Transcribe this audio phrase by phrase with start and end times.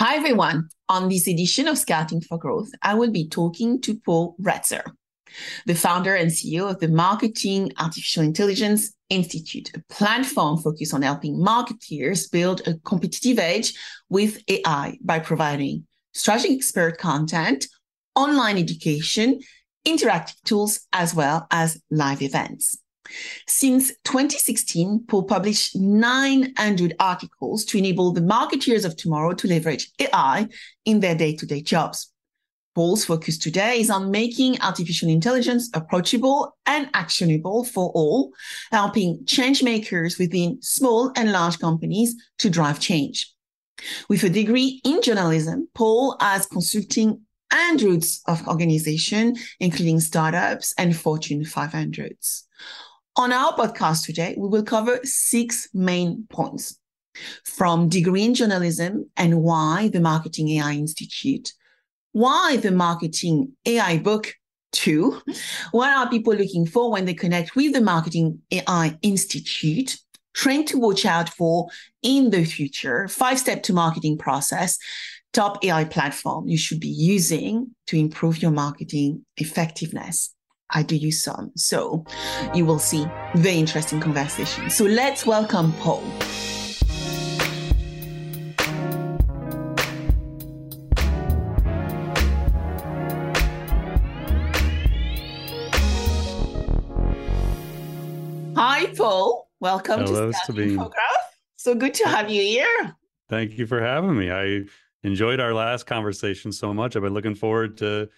[0.00, 0.68] Hi, everyone.
[0.88, 4.84] On this edition of Scouting for Growth, I will be talking to Paul Roetzer,
[5.66, 11.36] the founder and CEO of the Marketing Artificial Intelligence Institute, a platform focused on helping
[11.36, 13.74] marketeers build a competitive edge
[14.08, 15.84] with AI by providing
[16.14, 17.66] strategic expert content,
[18.14, 19.40] online education,
[19.84, 22.78] interactive tools, as well as live events.
[23.46, 30.48] Since 2016, Paul published 900 articles to enable the marketeers of tomorrow to leverage AI
[30.84, 32.12] in their day to day jobs.
[32.74, 38.30] Paul's focus today is on making artificial intelligence approachable and actionable for all,
[38.70, 43.34] helping change makers within small and large companies to drive change.
[44.08, 51.44] With a degree in journalism, Paul has consulting hundreds of organizations, including startups and Fortune
[51.44, 52.44] 500s.
[53.18, 56.78] On our podcast today, we will cover six main points
[57.44, 61.52] from degree in journalism and why the Marketing AI Institute,
[62.12, 64.34] why the Marketing AI book
[64.70, 65.20] two,
[65.72, 69.98] what are people looking for when they connect with the Marketing AI Institute,
[70.32, 71.66] train to watch out for
[72.04, 74.78] in the future, five step to marketing process,
[75.32, 80.36] top AI platform you should be using to improve your marketing effectiveness.
[80.70, 81.50] I do use some.
[81.56, 82.04] So
[82.54, 84.68] you will see very interesting conversation.
[84.68, 86.04] So let's welcome Paul.
[98.54, 99.48] Hi, Paul.
[99.60, 100.76] Welcome Hello, to.
[100.76, 100.92] Growth.
[101.56, 102.94] So good to have you here.
[103.28, 104.30] Thank you for having me.
[104.30, 104.64] I
[105.02, 106.94] enjoyed our last conversation so much.
[106.94, 108.08] I've been looking forward to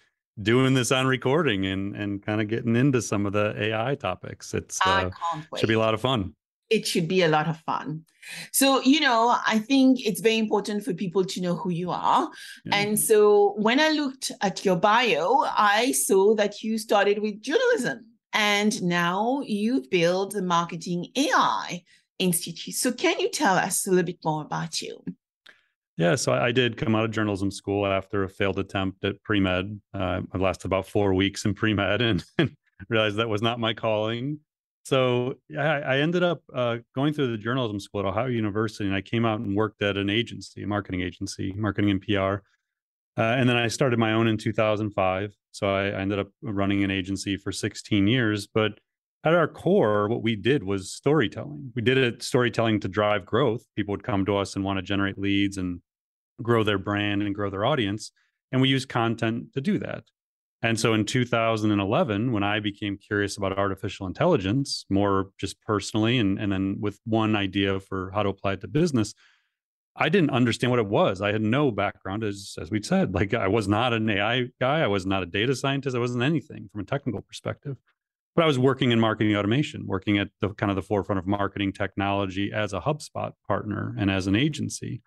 [0.41, 4.53] doing this on recording and and kind of getting into some of the AI topics.
[4.53, 5.09] It's uh,
[5.57, 6.35] should be a lot of fun.
[6.69, 8.05] It should be a lot of fun.
[8.53, 12.29] So, you know, I think it's very important for people to know who you are.
[12.65, 12.75] Yeah.
[12.75, 18.05] And so when I looked at your bio, I saw that you started with journalism
[18.33, 21.83] and now you've built the Marketing AI
[22.19, 22.75] Institute.
[22.75, 25.03] So, can you tell us a little bit more about you?
[25.97, 29.39] Yeah, so I did come out of journalism school after a failed attempt at pre
[29.39, 29.79] med.
[29.93, 32.55] Uh, I lasted about four weeks in pre med and, and,
[32.89, 34.39] realized that was not my calling.
[34.85, 38.95] So I, I ended up uh, going through the journalism school at Ohio University, and
[38.95, 42.43] I came out and worked at an agency, a marketing agency, marketing and PR.
[43.17, 45.35] Uh, and then I started my own in 2005.
[45.51, 48.47] So I, I ended up running an agency for 16 years.
[48.47, 48.79] But
[49.23, 51.71] at our core, what we did was storytelling.
[51.75, 53.63] We did it storytelling to drive growth.
[53.75, 55.81] People would come to us and want to generate leads and
[56.41, 58.11] grow their brand and grow their audience.
[58.51, 60.03] And we use content to do that.
[60.63, 66.37] And so in 2011, when I became curious about artificial intelligence, more just personally, and,
[66.39, 69.13] and then with one idea for how to apply it to business,
[69.95, 71.21] I didn't understand what it was.
[71.21, 73.13] I had no background, as as we said.
[73.13, 74.81] Like I was not an AI guy.
[74.81, 75.95] I was not a data scientist.
[75.95, 77.77] I wasn't anything from a technical perspective.
[78.35, 81.27] But I was working in marketing automation, working at the kind of the forefront of
[81.27, 85.01] marketing technology as a HubSpot partner and as an agency.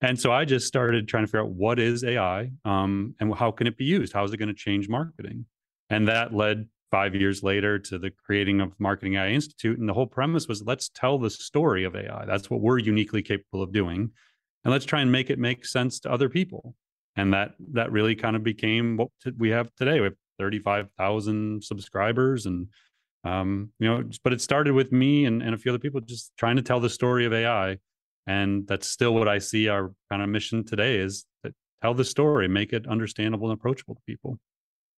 [0.00, 3.50] And so I just started trying to figure out what is AI um, and how
[3.50, 4.12] can it be used?
[4.12, 5.46] How is it going to change marketing?
[5.90, 9.78] And that led five years later to the creating of Marketing AI Institute.
[9.78, 12.24] And the whole premise was let's tell the story of AI.
[12.26, 14.10] That's what we're uniquely capable of doing.
[14.64, 16.74] And let's try and make it make sense to other people.
[17.16, 20.00] And that that really kind of became what we have today.
[20.00, 22.68] We have 35,000 subscribers and
[23.24, 26.32] um, you know, but it started with me and, and a few other people just
[26.38, 27.78] trying to tell the story of AI
[28.28, 31.24] and that's still what i see our kind of mission today is
[31.82, 34.38] tell the story make it understandable and approachable to people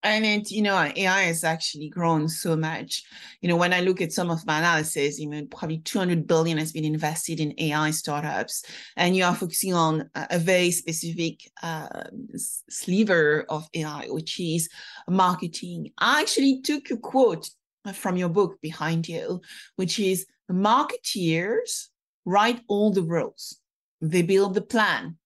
[0.03, 3.03] and it you know ai has actually grown so much
[3.41, 6.73] you know when i look at some of my analysis even probably 200 billion has
[6.73, 8.65] been invested in ai startups
[8.97, 12.05] and you are focusing on a very specific uh,
[12.37, 14.69] sliver of ai which is
[15.09, 17.51] marketing i actually took a quote
[17.95, 19.41] from your book behind you
[19.77, 21.89] which is marketeers
[22.25, 23.59] write all the rules.
[24.01, 25.17] They build the plan.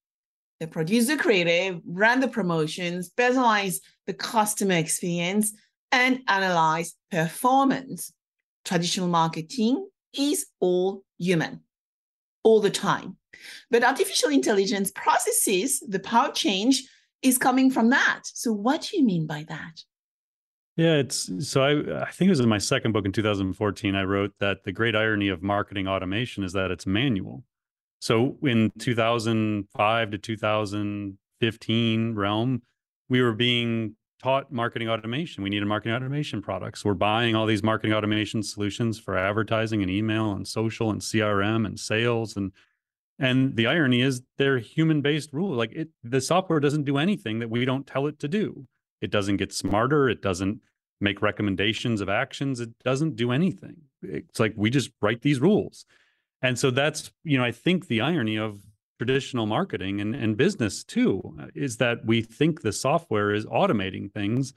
[0.64, 5.52] They produce the creative, run the promotions, personalize the customer experience,
[5.92, 8.10] and analyze performance.
[8.64, 9.86] Traditional marketing
[10.18, 11.60] is all human,
[12.44, 13.18] all the time.
[13.70, 16.82] But artificial intelligence processes the power change
[17.20, 18.22] is coming from that.
[18.24, 19.82] So, what do you mean by that?
[20.78, 24.04] Yeah, it's so I I think it was in my second book in 2014 I
[24.04, 27.44] wrote that the great irony of marketing automation is that it's manual.
[28.04, 32.62] So in 2005 to 2015 realm,
[33.08, 35.42] we were being taught marketing automation.
[35.42, 36.84] We needed marketing automation products.
[36.84, 41.64] We're buying all these marketing automation solutions for advertising and email and social and CRM
[41.64, 42.52] and sales and
[43.18, 45.56] And the irony is they're human based rules.
[45.56, 48.66] Like it, the software doesn't do anything that we don't tell it to do.
[49.00, 50.10] It doesn't get smarter.
[50.10, 50.60] It doesn't
[51.00, 52.60] make recommendations of actions.
[52.60, 53.76] It doesn't do anything.
[54.02, 55.86] It's like we just write these rules.
[56.44, 58.60] And so that's, you know, I think the irony of
[58.98, 64.12] traditional marketing and, and business too uh, is that we think the software is automating
[64.12, 64.52] things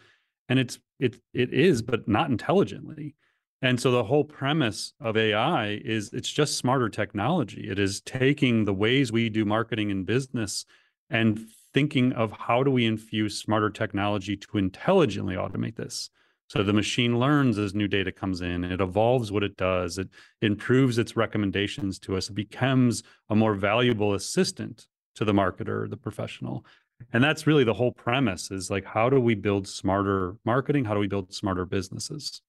[0.49, 3.15] and it's it it is but not intelligently.
[3.61, 7.69] And so the whole premise of ai is it's just smarter technology.
[7.69, 10.65] It is taking the ways we do marketing and business
[11.09, 11.39] and
[11.73, 16.09] thinking of how do we infuse smarter technology to intelligently automate this
[16.47, 20.07] so the machine learns as new data comes in, it evolves what it does, it
[20.41, 25.97] improves its recommendations to us, it becomes a more valuable assistant to the marketer, the
[25.97, 26.65] professional.
[27.11, 30.85] And that's really the whole premise is like, how do we build smarter marketing?
[30.85, 32.41] How do we build smarter businesses?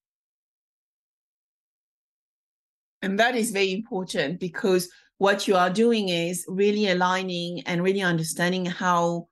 [3.03, 8.03] And that is very important because what you are doing is really aligning and really
[8.03, 9.29] understanding how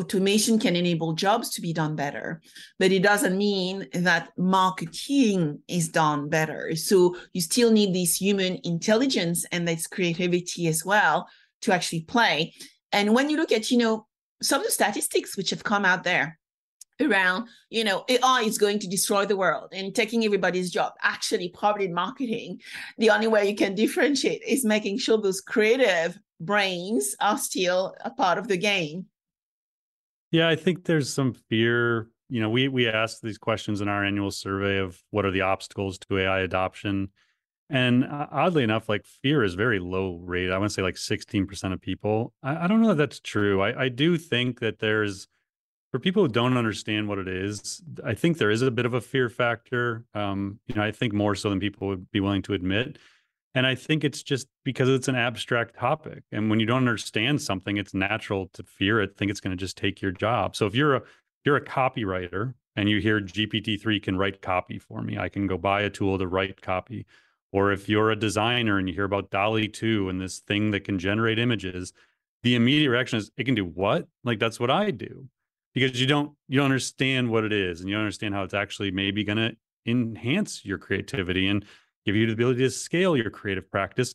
[0.00, 2.40] automation can enable jobs to be done better,
[2.78, 6.74] but it doesn't mean that marketing is done better.
[6.74, 11.28] So you still need this human intelligence and this creativity as well
[11.62, 12.54] to actually play.
[12.92, 14.06] And when you look at, you know,
[14.42, 16.38] some of the statistics which have come out there
[16.98, 20.94] around, you know, AI is going to destroy the world and taking everybody's job.
[21.02, 22.58] Actually, probably in marketing,
[22.96, 28.10] the only way you can differentiate is making sure those creative brains are still a
[28.10, 29.04] part of the game
[30.30, 32.08] yeah, I think there's some fear.
[32.28, 35.40] You know, we we asked these questions in our annual survey of what are the
[35.42, 37.10] obstacles to AI adoption.
[37.70, 40.50] And uh, oddly enough, like fear is very low rate.
[40.50, 42.32] I want to say like 16% of people.
[42.42, 43.62] I, I don't know if that's true.
[43.62, 45.28] I, I do think that there's,
[45.92, 48.94] for people who don't understand what it is, I think there is a bit of
[48.94, 50.04] a fear factor.
[50.14, 52.98] Um, you know, I think more so than people would be willing to admit.
[53.54, 56.22] And I think it's just because it's an abstract topic.
[56.30, 59.60] And when you don't understand something, it's natural to fear it, think it's going to
[59.60, 60.54] just take your job.
[60.54, 61.02] So if you're a
[61.44, 65.56] you're a copywriter and you hear GPT-3 can write copy for me, I can go
[65.56, 67.06] buy a tool to write copy.
[67.52, 70.84] Or if you're a designer and you hear about DALL-E 2 and this thing that
[70.84, 71.92] can generate images,
[72.42, 74.06] the immediate reaction is it can do what?
[74.22, 75.28] Like that's what I do.
[75.74, 78.54] Because you don't you don't understand what it is and you don't understand how it's
[78.54, 79.56] actually maybe going to
[79.86, 81.64] enhance your creativity and
[82.04, 84.14] give you the ability to scale your creative practice.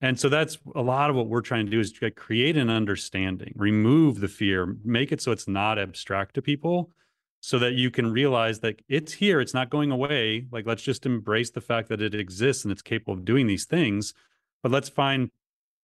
[0.00, 3.52] And so that's a lot of what we're trying to do is create an understanding,
[3.54, 6.90] remove the fear, make it so it's not abstract to people
[7.40, 10.46] so that you can realize that it's here, it's not going away.
[10.50, 13.64] Like let's just embrace the fact that it exists and it's capable of doing these
[13.64, 14.14] things.
[14.62, 15.30] But let's find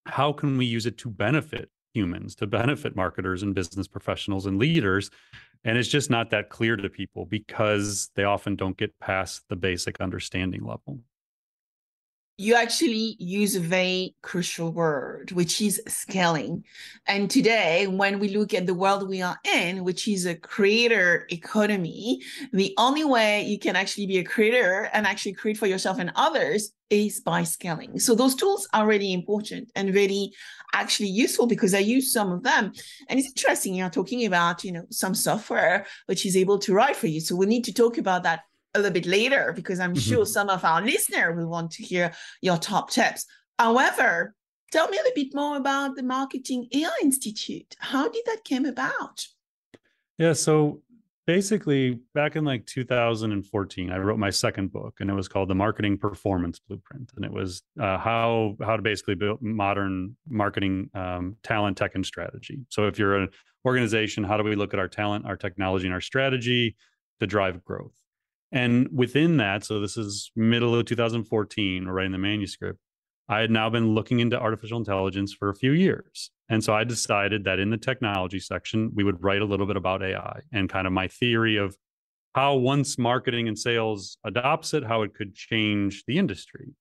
[0.07, 4.59] how can we use it to benefit humans, to benefit marketers and business professionals and
[4.59, 5.11] leaders.
[5.65, 9.57] And it's just not that clear to people because they often don't get past the
[9.57, 11.01] basic understanding level
[12.39, 16.65] you actually use a very crucial word, which is scaling.
[17.07, 21.27] And today, when we look at the world we are in, which is a creator
[21.31, 22.21] economy,
[22.53, 26.13] the only way you can actually be a creator and actually create for yourself and
[26.15, 27.99] others is by scaling.
[27.99, 30.33] So those tools are really important and really
[30.75, 32.73] actually useful because I use some of them.
[33.09, 36.97] And it's interesting, you're talking about, you know, some software which is able to write
[36.97, 37.21] for you.
[37.21, 38.41] So we need to talk about that
[38.77, 40.11] a little bit later because I'm mm-hmm.
[40.11, 43.25] sure some of our listeners will want to hear your top tips.
[43.59, 44.35] However,
[44.73, 47.75] tell me a little bit more about the Marketing AI Institute.
[47.79, 49.27] How did that came about?
[50.19, 50.83] Yeah, so
[51.27, 55.55] basically back in like 2014 i wrote my second book and it was called the
[55.55, 61.37] marketing performance blueprint and it was uh, how how to basically build modern marketing um,
[61.43, 63.29] talent tech and strategy so if you're an
[63.67, 66.77] organization how do we look at our talent our technology and our strategy
[67.19, 68.06] to drive growth
[68.57, 72.79] and within that, so this is middle of 2014, writing the manuscript,
[73.29, 76.31] I had now been looking into artificial intelligence for a few years.
[76.49, 79.77] And so I decided that in the technology section, we would write a little bit
[79.77, 81.77] about AI and kind of my theory of
[82.35, 86.73] how once marketing and sales adopts it, how it could change the industry.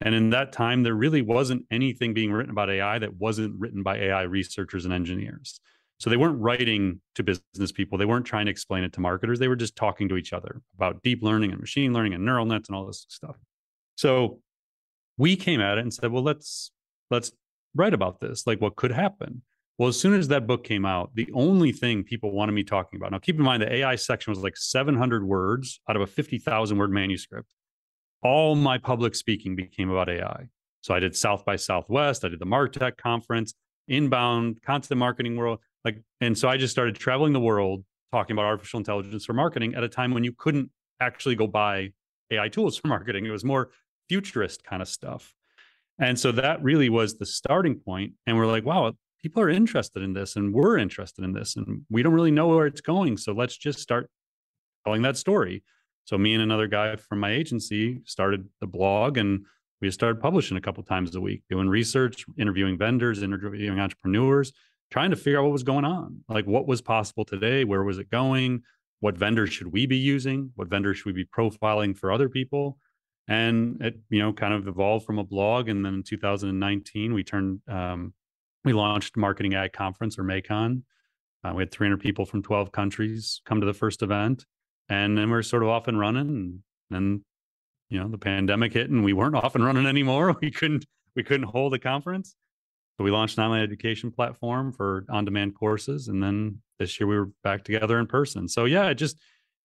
[0.00, 3.82] And in that time, there really wasn't anything being written about AI that wasn't written
[3.82, 5.60] by AI researchers and engineers.
[5.98, 7.98] So they weren't writing to business people.
[7.98, 9.38] They weren't trying to explain it to marketers.
[9.38, 12.46] They were just talking to each other about deep learning and machine learning and neural
[12.46, 13.36] nets and all this stuff.
[13.96, 14.40] So
[15.16, 16.70] we came at it and said, well, let's
[17.10, 17.32] let's
[17.74, 18.46] write about this.
[18.46, 19.42] Like what could happen?
[19.76, 22.96] Well, as soon as that book came out, the only thing people wanted me talking
[22.96, 23.12] about.
[23.12, 26.76] Now, keep in mind the AI section was like 700 words out of a 50,000
[26.76, 27.48] word manuscript.
[28.22, 30.48] All my public speaking became about AI.
[30.80, 33.54] So I did South by Southwest, I did the Martech conference,
[33.86, 35.60] inbound content marketing world.
[35.84, 39.74] Like, and so I just started traveling the world talking about artificial intelligence for marketing
[39.74, 40.70] at a time when you couldn't
[41.00, 41.90] actually go buy
[42.30, 43.26] AI tools for marketing.
[43.26, 43.70] It was more
[44.08, 45.34] futurist kind of stuff.
[45.98, 48.14] And so that really was the starting point.
[48.26, 48.92] And we're like, wow,
[49.22, 52.48] people are interested in this and we're interested in this and we don't really know
[52.48, 53.16] where it's going.
[53.16, 54.08] So let's just start
[54.84, 55.64] telling that story.
[56.04, 59.44] So me and another guy from my agency started the blog and
[59.80, 64.52] we started publishing a couple times a week, doing research, interviewing vendors, interviewing entrepreneurs,
[64.90, 66.24] trying to figure out what was going on.
[66.28, 68.62] Like what was possible today, where was it going?
[69.00, 70.50] What vendors should we be using?
[70.56, 72.78] What vendors should we be profiling for other people?
[73.28, 75.68] And it, you know, kind of evolved from a blog.
[75.68, 78.14] And then in 2019, we turned um,
[78.64, 80.82] we launched Marketing AI Conference or MAICON.
[81.44, 84.44] Uh, we had 300 people from 12 countries come to the first event,
[84.88, 86.26] and then we are sort of off and running.
[86.26, 87.24] And then,
[87.88, 90.36] you know, the pandemic hit, and we weren't off and running anymore.
[90.40, 92.34] We couldn't we couldn't hold a conference,
[92.98, 97.16] so we launched an online education platform for on-demand courses, and then this year we
[97.16, 98.48] were back together in person.
[98.48, 99.16] So yeah, it just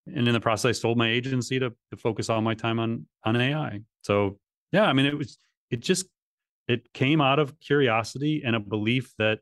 [0.06, 3.08] and in the process, I sold my agency to to focus all my time on
[3.24, 3.82] on AI.
[4.04, 4.38] So
[4.72, 5.40] yeah, I mean, it was
[5.72, 6.06] it just
[6.68, 9.40] it came out of curiosity and a belief that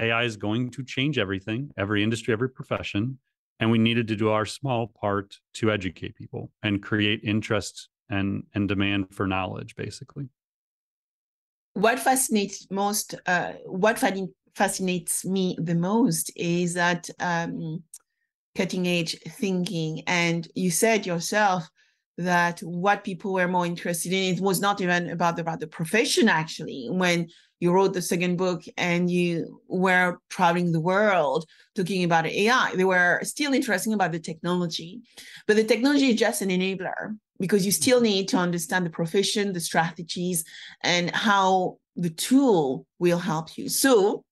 [0.00, 3.18] AI is going to change everything, every industry, every profession.
[3.60, 8.44] And we needed to do our small part to educate people and create interest and,
[8.54, 10.28] and demand for knowledge, basically.
[11.78, 14.00] What fascinates most, uh, what
[14.56, 17.84] fascinates me the most is that um,
[18.56, 20.02] cutting edge thinking.
[20.08, 21.68] And you said yourself,
[22.16, 26.28] that what people were more interested in it was not even about about the profession
[26.28, 26.88] actually.
[26.90, 27.28] When
[27.60, 31.44] you wrote the second book and you were traveling the world
[31.76, 35.00] talking about ai they were still interested about the technology.
[35.46, 39.52] But the technology is just an enabler because you still need to understand the profession
[39.52, 40.44] the strategies
[40.82, 43.68] and how the tool will help you.
[43.68, 44.24] So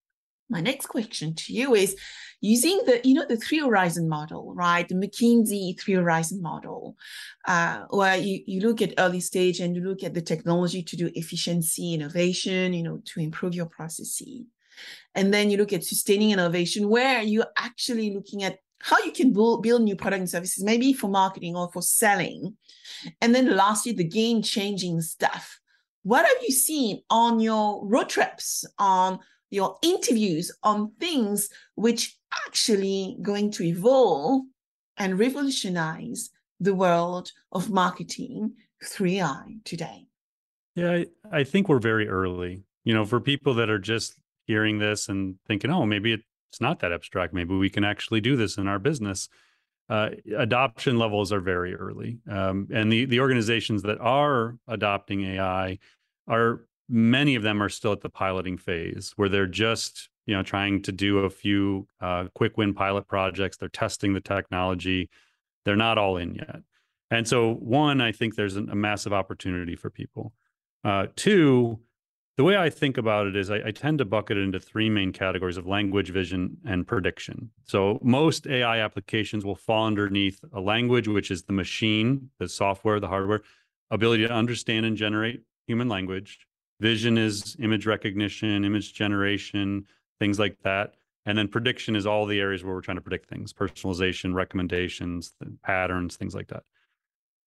[0.48, 1.96] my next question to you is
[2.40, 4.88] using the you know the three horizon model right?
[4.88, 6.96] The mckinsey three horizon model
[7.48, 10.96] uh, where you, you look at early stage and you look at the technology to
[10.96, 14.44] do efficiency innovation you know to improve your processes.
[15.14, 19.32] And then you look at sustaining innovation where you're actually looking at how you can
[19.32, 22.56] build, build new product and services maybe for marketing or for selling
[23.20, 25.60] and then lastly the game changing stuff
[26.02, 29.18] what have you seen on your road trips on
[29.50, 32.16] your interviews on things which
[32.46, 34.42] actually going to evolve
[34.96, 36.30] and revolutionize
[36.60, 38.54] the world of marketing
[38.84, 40.06] through AI today?
[40.74, 42.62] Yeah, I, I think we're very early.
[42.84, 44.14] You know, for people that are just
[44.44, 47.34] hearing this and thinking, oh, maybe it's not that abstract.
[47.34, 49.28] Maybe we can actually do this in our business.
[49.88, 55.78] Uh, adoption levels are very early, um, and the the organizations that are adopting AI
[56.26, 60.42] are many of them are still at the piloting phase where they're just you know
[60.42, 63.56] trying to do a few uh, quick win pilot projects.
[63.56, 65.08] They're testing the technology.
[65.64, 66.60] They're not all in yet.
[67.10, 70.32] And so one i think there's a massive opportunity for people.
[70.82, 71.78] Uh, two
[72.36, 74.90] the way i think about it is I, I tend to bucket it into three
[74.90, 80.60] main categories of language vision and prediction so most ai applications will fall underneath a
[80.60, 83.42] language which is the machine the software the hardware
[83.90, 86.46] ability to understand and generate human language
[86.80, 89.86] Vision is image recognition, image generation,
[90.20, 90.94] things like that.
[91.24, 95.34] And then prediction is all the areas where we're trying to predict things, personalization, recommendations,
[95.62, 96.64] patterns, things like that.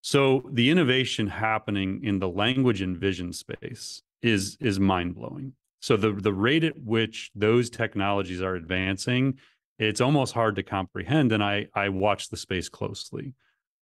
[0.02, 5.54] So the innovation happening in the language and vision space is is mind blowing.
[5.82, 9.40] So the the rate at which those technologies are advancing,
[9.78, 11.32] it's almost hard to comprehend.
[11.32, 13.34] And I I watch the space closely.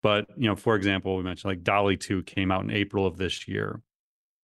[0.04, 3.18] But you know, for example, we mentioned like DALL-E 2 came out in April of
[3.18, 3.82] this year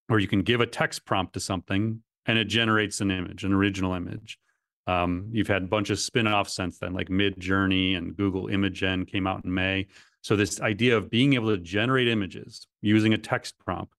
[0.07, 3.53] where you can give a text prompt to something and it generates an image, an
[3.53, 4.38] original image.
[4.85, 9.27] Um, you've had a bunch of spin-offs since then, like Midjourney and Google Imagen came
[9.27, 9.88] out in May.
[10.21, 13.93] So this idea of being able to generate images using a text prompt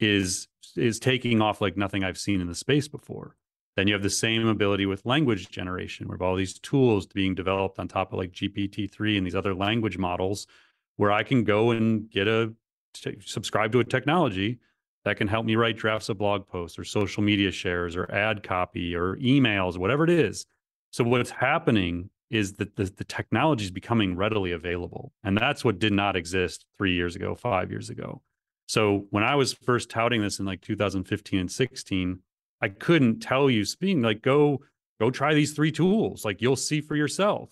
[0.00, 3.36] is is taking off like nothing I've seen in the space before.
[3.76, 7.78] Then you have the same ability with language generation, where all these tools being developed
[7.78, 10.46] on top of like GPT-3 and these other language models,
[10.96, 12.52] where I can go and get a
[13.24, 14.58] subscribe to a technology
[15.04, 18.42] that can help me write drafts of blog posts or social media shares or ad
[18.42, 20.44] copy or emails, whatever it is.
[20.90, 25.12] So what's happening is that the, the technology is becoming readily available.
[25.24, 28.22] And that's what did not exist three years ago, five years ago.
[28.68, 32.20] So when I was first touting this in like 2015 and 16,
[32.60, 34.60] I couldn't tell you speaking like go
[35.00, 36.24] go try these three tools.
[36.24, 37.50] Like you'll see for yourself.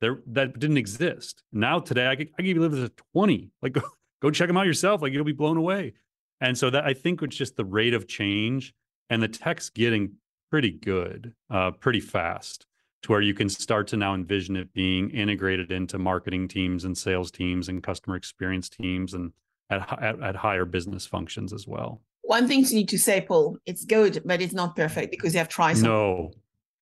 [0.00, 1.42] There that didn't exist.
[1.52, 3.50] Now today I could I give you this at 20.
[3.60, 3.82] Like go,
[4.22, 5.02] go check them out yourself.
[5.02, 5.92] Like you'll be blown away.
[6.40, 8.74] And so that I think it's just the rate of change
[9.10, 10.14] and the tech's getting
[10.50, 12.66] pretty good, uh, pretty fast
[13.02, 16.96] to where you can start to now envision it being integrated into marketing teams and
[16.96, 19.32] sales teams and customer experience teams and
[19.80, 22.00] at, at, at higher business functions as well.
[22.22, 25.38] One thing you need to say, Paul, it's good, but it's not perfect because you
[25.38, 25.90] have tried something.
[25.90, 26.32] No.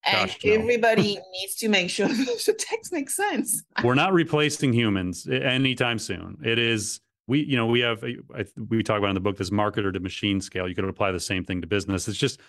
[0.04, 0.52] And Gosh, no.
[0.52, 3.62] everybody needs to make sure the text makes sense.
[3.82, 6.38] We're not replacing humans anytime soon.
[6.44, 8.02] It is we you know we have
[8.68, 10.68] we talk about in the book this marketer to machine scale.
[10.68, 12.08] You could apply the same thing to business.
[12.08, 12.40] It's just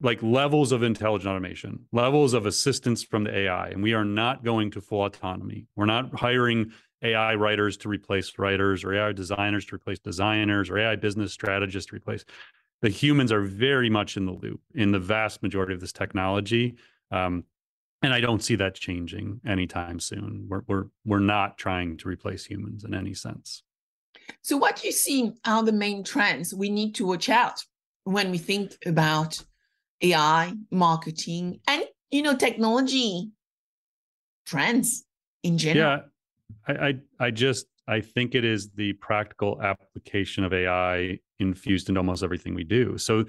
[0.00, 4.44] like levels of intelligent automation, levels of assistance from the AI, and we are not
[4.44, 5.66] going to full autonomy.
[5.76, 10.78] We're not hiring AI writers to replace writers or AI designers to replace designers or
[10.78, 12.24] AI business strategists to replace.
[12.82, 16.76] The humans are very much in the loop in the vast majority of this technology.
[17.10, 17.44] Um,
[18.02, 20.46] and I don't see that changing anytime soon.
[20.48, 23.62] We're, we're, we're not trying to replace humans in any sense.
[24.42, 27.60] So, what do you see are the main trends we need to watch out
[28.04, 29.42] when we think about
[30.02, 33.30] AI, marketing, and you know, technology
[34.46, 35.04] trends
[35.42, 35.86] in general?
[35.86, 35.98] Yeah,
[36.66, 41.98] I, I, I just I think it is the practical application of AI infused into
[41.98, 42.98] almost everything we do.
[42.98, 43.24] So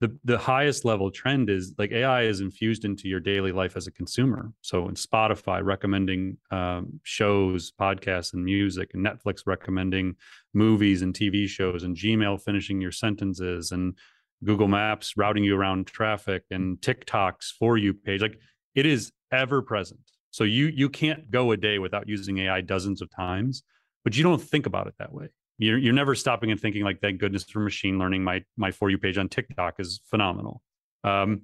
[0.00, 3.86] the the highest level trend is like AI is infused into your daily life as
[3.86, 4.52] a consumer.
[4.62, 10.16] So in Spotify recommending um, shows, podcasts, and music, and Netflix recommending
[10.54, 13.94] movies and TV shows, and Gmail finishing your sentences, and
[14.42, 18.22] Google Maps routing you around traffic, and TikTok's for you page.
[18.22, 18.40] Like
[18.74, 20.09] it is ever present.
[20.30, 23.62] So you you can't go a day without using AI dozens of times,
[24.04, 25.28] but you don't think about it that way.
[25.58, 28.24] You're you're never stopping and thinking like, thank goodness for machine learning.
[28.24, 30.62] My my for you page on TikTok is phenomenal.
[31.04, 31.42] Um,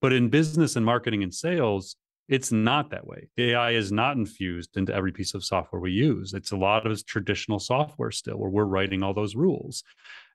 [0.00, 1.96] but in business and marketing and sales,
[2.28, 3.28] it's not that way.
[3.38, 6.34] AI is not infused into every piece of software we use.
[6.34, 9.82] It's a lot of traditional software still, where we're writing all those rules.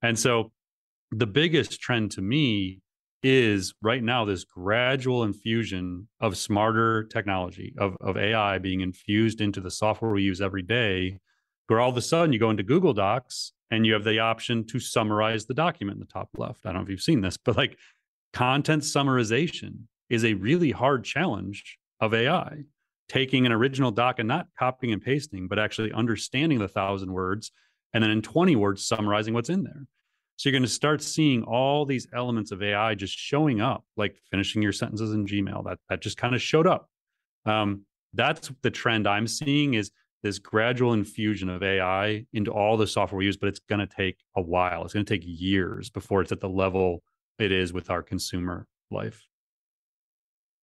[0.02, 0.52] And so,
[1.12, 2.82] the biggest trend to me
[3.24, 9.60] is right now this gradual infusion of smarter technology of, of ai being infused into
[9.60, 11.20] the software we use every day
[11.68, 14.66] where all of a sudden you go into google docs and you have the option
[14.66, 16.66] to summarize the document in the top left.
[16.66, 17.78] I don't know if you've seen this but like
[18.34, 22.64] content summarization is a really hard challenge of ai
[23.10, 27.52] taking an original doc and not copying and pasting but actually understanding the thousand words
[27.94, 29.88] and then in 20 words summarizing what's in there
[30.38, 34.16] so you're going to start seeing all these elements of AI just showing up, like
[34.30, 35.66] finishing your sentences in Gmail.
[35.66, 36.90] That that just kind of showed up.
[37.46, 42.88] Um, that's the trend I'm seeing is this gradual infusion of AI into all the
[42.88, 44.84] software we use, but it's going to take a while.
[44.84, 47.02] It's going to take years before it's at the level
[47.40, 49.28] it is with our consumer life.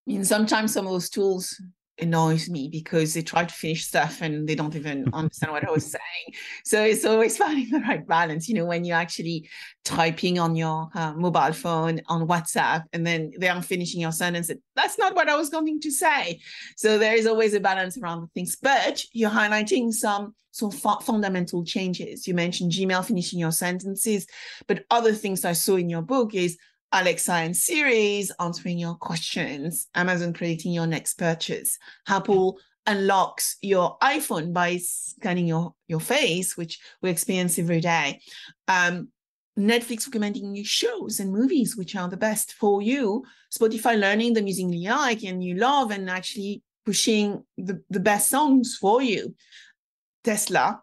[0.06, 1.60] I mean, sometimes some of those tools
[2.00, 5.70] annoys me because they try to finish stuff and they don't even understand what I
[5.70, 6.34] was saying.
[6.64, 8.48] So it's always finding the right balance.
[8.48, 9.48] You know, when you're actually
[9.84, 14.50] typing on your uh, mobile phone on WhatsApp and then they are finishing your sentence,
[14.76, 16.40] that's not what I was going to say.
[16.76, 18.56] So there is always a balance around the things.
[18.60, 22.28] But you're highlighting some some fu- fundamental changes.
[22.28, 24.24] You mentioned Gmail finishing your sentences,
[24.68, 26.56] but other things I saw in your book is
[26.94, 31.76] Alexa and Siri's answering your questions, Amazon predicting your next purchase,
[32.08, 38.20] Apple unlocks your iPhone by scanning your, your face, which we experience every day.
[38.68, 39.08] Um,
[39.58, 43.24] Netflix recommending new shows and movies, which are the best for you.
[43.52, 48.28] Spotify learning the music you like and you love and actually pushing the, the best
[48.28, 49.34] songs for you.
[50.22, 50.80] Tesla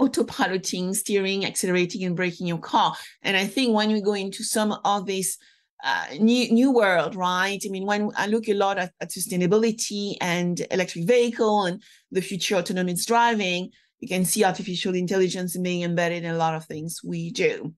[0.00, 2.94] autopiloting, steering, accelerating, and braking your car.
[3.22, 5.38] And I think when we go into some of these
[5.84, 7.62] uh, new new world, right?
[7.64, 12.22] I mean, when I look a lot at, at, sustainability and electric vehicle and the
[12.22, 13.70] future autonomous driving,
[14.00, 17.74] you can see artificial intelligence being embedded in a lot of things we do.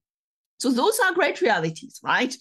[0.59, 2.35] So those are great realities, right?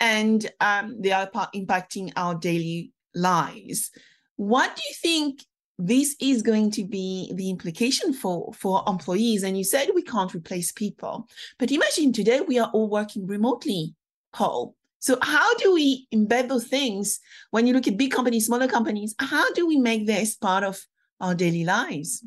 [0.00, 3.90] And um, they are impacting our daily lives.
[4.36, 5.44] What do you think
[5.78, 9.44] this is going to be the implication for for employees?
[9.44, 13.94] And you said we can't replace people, but imagine today we are all working remotely,
[14.32, 14.74] Paul.
[15.04, 19.14] So how do we embed those things when you look at big companies, smaller companies?
[19.18, 20.80] How do we make this part of
[21.20, 22.24] our daily lives?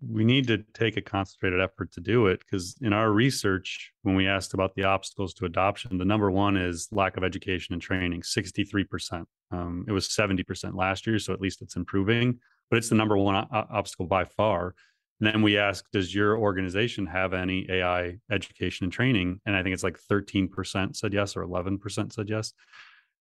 [0.00, 4.16] We need to take a concentrated effort to do it because in our research, when
[4.16, 7.82] we asked about the obstacles to adoption, the number one is lack of education and
[7.82, 9.26] training, 63%.
[9.50, 12.38] Um, it was 70% last year, so at least it's improving,
[12.70, 14.74] but it's the number one o- obstacle by far.
[15.22, 19.40] And then we ask, does your organization have any AI education and training?
[19.46, 22.52] And I think it's like 13% said yes or 11% said yes.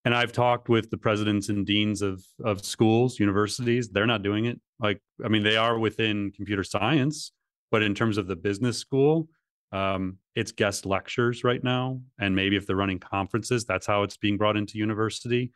[0.04, 3.90] And I've talked with the presidents and deans of of schools, universities.
[3.90, 4.60] They're not doing it.
[4.80, 7.34] Like, I mean, they are within computer science,
[7.70, 9.30] but in terms of the business school,
[9.72, 12.02] um, it's guest lectures right now.
[12.20, 15.52] And maybe if they're running conferences, that's how it's being brought into university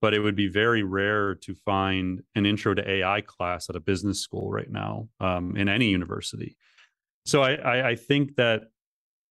[0.00, 3.80] but it would be very rare to find an intro to AI class at a
[3.80, 6.56] business school right now um, in any university.
[7.26, 8.64] So I, I, I think that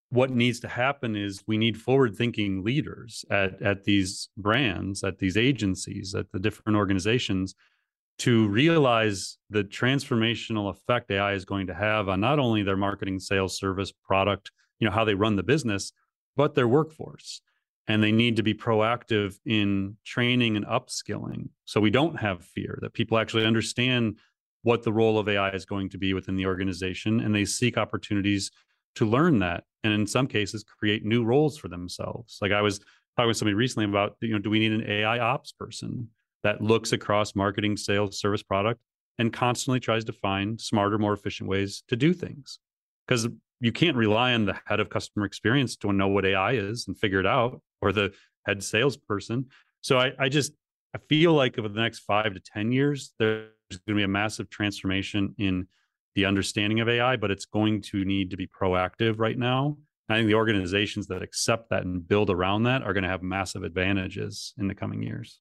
[0.10, 5.20] what needs to happen is we need forward thinking leaders at, at these brands, at
[5.20, 7.56] these agencies, at the different organizations
[8.20, 13.20] to realize the transformational effect AI is going to have on not only their marketing,
[13.20, 15.94] sales, service, product, you know, how they run the business,
[16.36, 17.42] but their workforce.
[17.90, 21.50] And they need to be proactive in training and upskilling.
[21.66, 24.20] So we don't have fear that people actually understand
[24.62, 27.78] what the role of AI is going to be within the organization and they seek
[27.78, 28.52] opportunities
[28.96, 32.38] to learn that and in some cases create new roles for themselves.
[32.42, 32.80] Like I was
[33.16, 36.10] talking with somebody recently about, you know, do we need an AI ops person
[36.44, 38.82] that looks across marketing, sales, service, product,
[39.18, 42.60] and constantly tries to find smarter, more efficient ways to do things?
[43.08, 43.28] Because
[43.60, 46.98] you can't rely on the head of customer experience to know what AI is and
[46.98, 48.14] figure it out, or the
[48.46, 49.48] head salesperson.
[49.82, 50.54] So I, I just
[50.96, 54.08] I feel like over the next five to ten years, there's going to be a
[54.08, 55.68] massive transformation in
[56.16, 59.78] the understanding of AI, but it's going to need to be proactive right now.
[60.10, 63.22] I think the organizations that accept that and build around that are going to have
[63.22, 65.40] massive advantages in the coming years.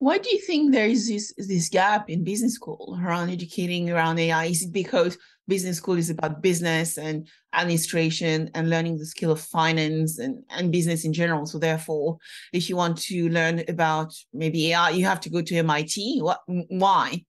[0.00, 4.18] Why do you think there is this this gap in business school around educating around
[4.18, 4.46] AI?
[4.46, 9.42] Is it because business school is about business and administration and learning the skill of
[9.42, 11.44] finance and, and business in general?
[11.44, 12.16] So therefore,
[12.54, 16.20] if you want to learn about maybe AI, you have to go to MIT.
[16.22, 17.22] What why?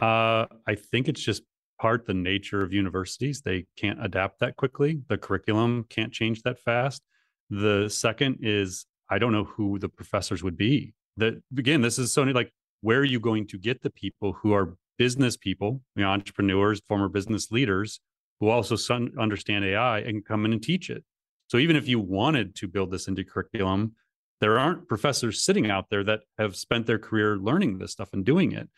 [0.00, 1.42] Uh, I think it's just
[1.80, 3.40] part the nature of universities.
[3.40, 5.00] They can't adapt that quickly.
[5.08, 7.02] The curriculum can't change that fast.
[7.50, 12.12] The second is I don't know who the professors would be that again, this is
[12.12, 16.02] so like where are you going to get the people who are business people, you
[16.02, 18.00] know, entrepreneurs, former business leaders
[18.38, 18.76] who also
[19.18, 21.04] understand AI and come in and teach it.
[21.48, 23.94] So even if you wanted to build this into curriculum,
[24.40, 28.24] there aren't professors sitting out there that have spent their career learning this stuff and
[28.24, 28.68] doing it.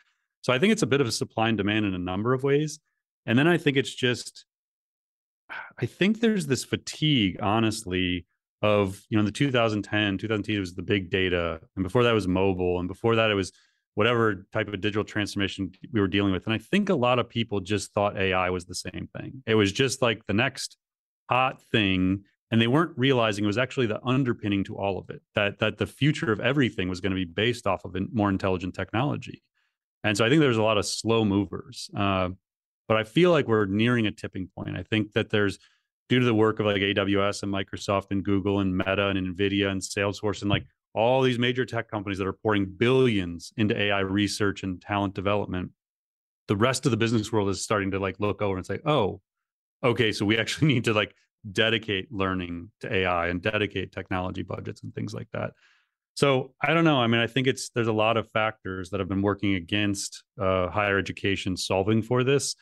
[0.43, 2.43] So I think it's a bit of a supply and demand in a number of
[2.43, 2.81] ways.
[3.27, 4.45] And then I think it's just,
[5.81, 8.27] I think there's this fatigue, honestly,
[8.63, 11.61] of you know the 2010 2010 was the big data.
[11.77, 12.79] And before that was mobile.
[12.79, 13.53] And before that it was
[13.95, 16.47] whatever type of digital transformation we were dealing with.
[16.47, 19.43] And i think a lot of people just thought ai was the same thing.
[19.47, 20.77] It was just like the next
[21.29, 22.25] hot thing.
[22.51, 25.79] And they weren't realizing it was actually the underpinning to all of it that that
[25.79, 29.43] the future of everything was going to be based off of more intelligent technology.
[30.05, 31.91] And so i think there's a lot of slow movers.
[31.97, 32.31] Uh,
[32.87, 34.77] but i feel like we're nearing a tipping point.
[34.77, 35.59] I think that there's
[36.13, 39.69] due to the work of like AWS and Microsoft and Google and Meta and Nvidia
[39.69, 44.01] and Salesforce and like all these major tech companies that are pouring billions into AI
[44.01, 45.71] research and talent development,
[46.49, 49.23] the rest of the business world is starting to like look over and say, "Oh,
[49.83, 51.15] okay, so we actually need to like
[51.51, 55.55] dedicate learning to AI and dedicate technology budgets and things like that."
[56.13, 56.99] So I don't know.
[56.99, 60.25] I mean, I think it's there's a lot of factors that have been working against
[60.39, 62.55] uh, higher education solving for this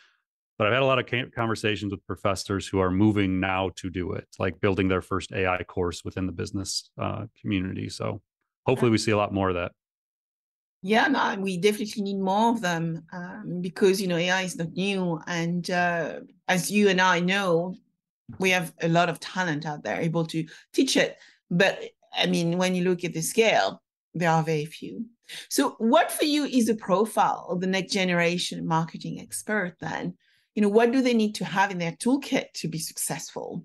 [0.60, 4.12] but I've had a lot of conversations with professors who are moving now to do
[4.12, 7.88] it, like building their first AI course within the business uh, community.
[7.88, 8.20] So
[8.66, 9.72] hopefully we see a lot more of that.
[10.82, 14.72] Yeah, no, we definitely need more of them um, because you know AI is not
[14.72, 17.74] new, and uh, as you and I know,
[18.38, 20.44] we have a lot of talent out there able to
[20.74, 21.16] teach it.
[21.50, 21.80] But
[22.14, 23.80] I mean, when you look at the scale,
[24.12, 25.06] there are very few.
[25.48, 30.18] So, what for you is the profile of the next generation marketing expert then?
[30.60, 33.64] You know what do they need to have in their toolkit to be successful?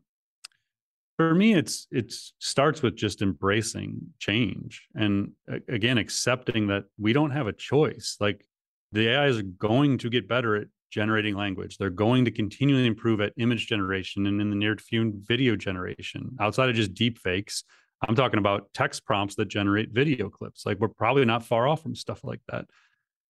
[1.18, 5.34] For me it's it starts with just embracing change and
[5.68, 8.16] again accepting that we don't have a choice.
[8.22, 8.46] Like
[8.94, 11.78] the ais are going to get better at generating language.
[11.78, 16.38] They're going to continually improve at image generation and in the near future video generation.
[16.40, 17.66] Outside of just deep fakes
[18.08, 20.66] i'm talking about text prompts that generate video clips.
[20.66, 22.68] Like we're probably not far off from stuff like that.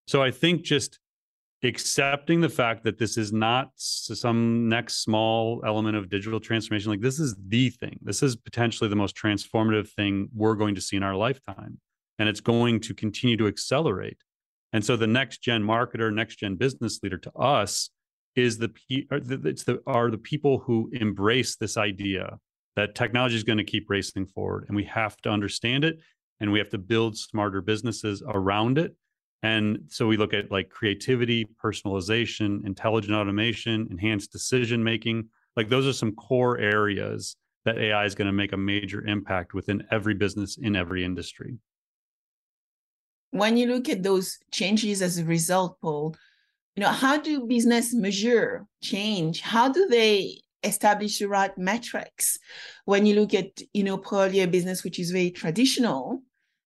[0.05, 0.99] So i think just
[1.65, 7.01] accepting the fact that this is not some next small element of digital transformation like
[7.01, 7.99] this is the thing.
[8.01, 11.79] This is potentially the most transformative thing we're going to see in our lifetime
[12.19, 14.17] and it's going to continue to accelerate.
[14.73, 17.89] And so the next gen marketer next gen business leader to us
[18.35, 22.37] is the it's the are the people who embrace this idea
[22.75, 25.99] that technology is going to keep racing forward and we have to understand it
[26.41, 28.95] and we have to build smarter businesses around it
[29.45, 35.29] and so we look at like creativity, personalization, intelligent automation, enhanced decision making.
[35.55, 39.53] Like those are some core areas that AI is going to make a major impact
[39.53, 41.59] within every business in every industry.
[43.29, 46.15] When you look at those changes as a result, Paul,
[46.75, 49.41] you know, how do business measure change?
[49.41, 52.39] How do they establish the right metrics?
[52.85, 56.23] When you look at, you know, probably a business which is very traditional,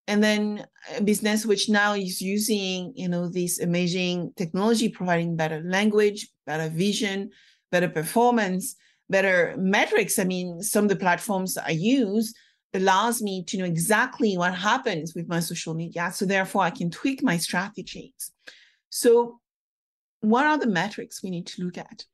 [0.10, 0.66] and then
[0.98, 6.70] a business which now is using you know this amazing technology providing better language better
[6.70, 7.30] vision
[7.72, 8.76] better performance
[9.10, 10.20] better metrics.
[10.20, 12.34] I mean, some of the platforms I use
[12.74, 16.12] allows me to know exactly what happens with my social media.
[16.14, 18.32] So therefore I can tweak my strategies.
[18.90, 19.40] So
[20.22, 22.06] what are the metrics we need to look at?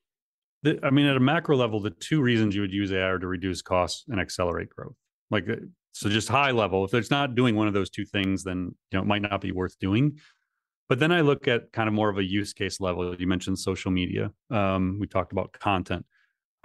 [0.64, 3.20] The, I mean, at a macro level, the two reasons you would use AI are
[3.20, 4.96] to reduce costs and accelerate growth.
[5.30, 5.58] Like, uh,
[5.96, 8.98] so just high level, if it's not doing one of those two things, then you
[8.98, 10.20] know it might not be worth doing.
[10.90, 13.16] But then I look at kind of more of a use case level.
[13.16, 14.32] You mentioned social media.
[14.52, 16.06] Um, we talked about content.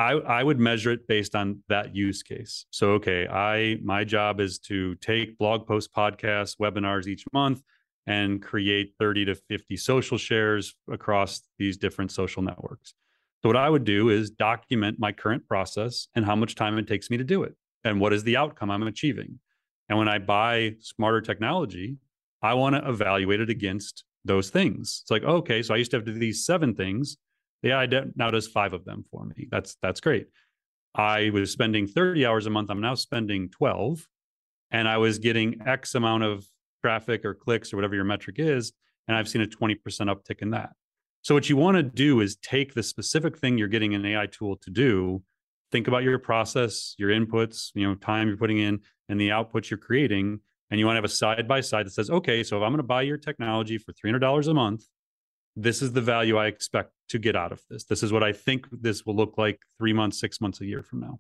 [0.01, 2.67] I, I would measure it based on that use case.
[2.71, 7.63] So, okay, I my job is to take blog posts, podcasts, webinars each month
[8.09, 12.95] and create 30 to 50 social shares across these different social networks.
[13.43, 16.89] So, what I would do is document my current process and how much time it
[16.89, 19.39] takes me to do it and what is the outcome I'm achieving.
[19.89, 21.97] And when I buy smarter technology,
[22.43, 25.01] I want to evaluate it against those things.
[25.03, 27.17] It's like, okay, so I used to have to do these seven things.
[27.63, 29.49] The AI now does five of them for me.
[29.51, 30.29] That's that's great.
[30.95, 32.71] I was spending 30 hours a month.
[32.71, 34.07] I'm now spending 12.
[34.71, 36.47] And I was getting X amount of
[36.83, 38.73] traffic or clicks or whatever your metric is.
[39.09, 40.71] And I've seen a 20% uptick in that.
[41.23, 44.27] So what you want to do is take the specific thing you're getting an AI
[44.27, 45.23] tool to do,
[45.71, 49.71] think about your process, your inputs, you know, time you're putting in and the outputs
[49.71, 50.41] you're creating.
[50.71, 52.71] And you want to have a side by side that says, okay, so if I'm
[52.71, 54.85] going to buy your technology for $300 a month,
[55.57, 57.85] this is the value I expect to get out of this.
[57.85, 60.83] This is what I think this will look like three months, six months, a year
[60.83, 61.19] from now.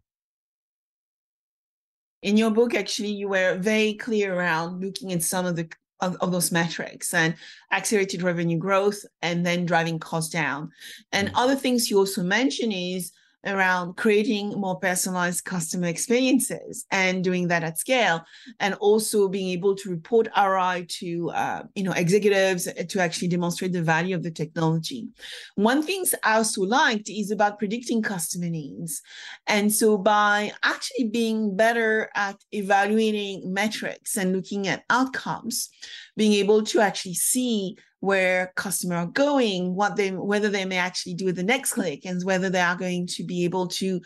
[2.22, 5.68] In your book, actually, you were very clear around looking at some of the
[6.00, 7.34] of, of, those metrics and
[7.72, 10.70] accelerated revenue growth and then driving costs down.
[11.12, 11.36] And mm-hmm.
[11.36, 13.12] other things you also mention is
[13.46, 18.22] around creating more personalized customer experiences and doing that at scale
[18.58, 23.72] and also being able to report ROI to uh, you know executives to actually demonstrate
[23.72, 25.08] the value of the technology.
[25.54, 29.02] One thing I also liked is about predicting customer needs.
[29.46, 35.70] And so by actually being better at evaluating metrics and looking at outcomes,
[36.16, 41.14] being able to actually see where customer are going, what they whether they may actually
[41.14, 41.74] do the next mm.
[41.74, 44.00] click, and whether they are going to be able to,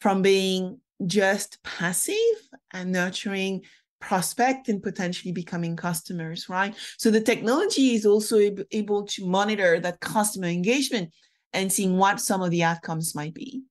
[0.00, 2.14] from being just passive
[2.72, 3.62] and nurturing
[4.00, 6.74] prospect and potentially becoming customers, right?
[6.98, 8.38] So the technology is also
[8.72, 11.12] able to monitor that customer engagement
[11.52, 13.62] and seeing what some of the outcomes might be.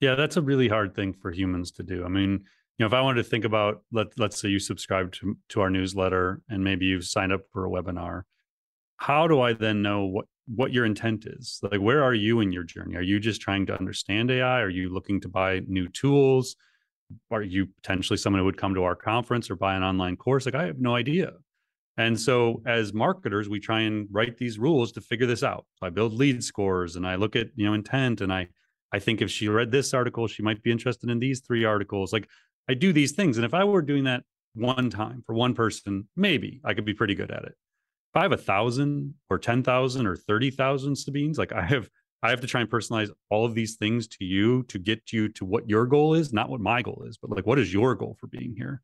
[0.00, 2.04] Yeah, that's a really hard thing for humans to do.
[2.04, 5.12] I mean, you know, if I wanted to think about let let's say you subscribe
[5.12, 8.22] to to our newsletter and maybe you've signed up for a webinar,
[9.00, 11.60] how do I then know what what your intent is?
[11.62, 12.96] Like, where are you in your journey?
[12.96, 14.60] Are you just trying to understand AI?
[14.60, 16.56] Are you looking to buy new tools?
[17.30, 20.46] Are you potentially someone who would come to our conference or buy an online course?
[20.46, 21.32] Like, I have no idea.
[21.96, 25.66] And so, as marketers, we try and write these rules to figure this out.
[25.82, 28.48] I build lead scores and I look at you know intent, and I
[28.92, 32.12] I think if she read this article, she might be interested in these three articles.
[32.12, 32.28] Like,
[32.68, 36.08] I do these things, and if I were doing that one time for one person,
[36.16, 37.54] maybe I could be pretty good at it
[38.12, 41.88] if I have a thousand or 10,000 or 30,000 Sabines, like I have,
[42.22, 45.28] I have to try and personalize all of these things to you to get you
[45.30, 47.94] to what your goal is, not what my goal is, but like, what is your
[47.94, 48.80] goal for being here?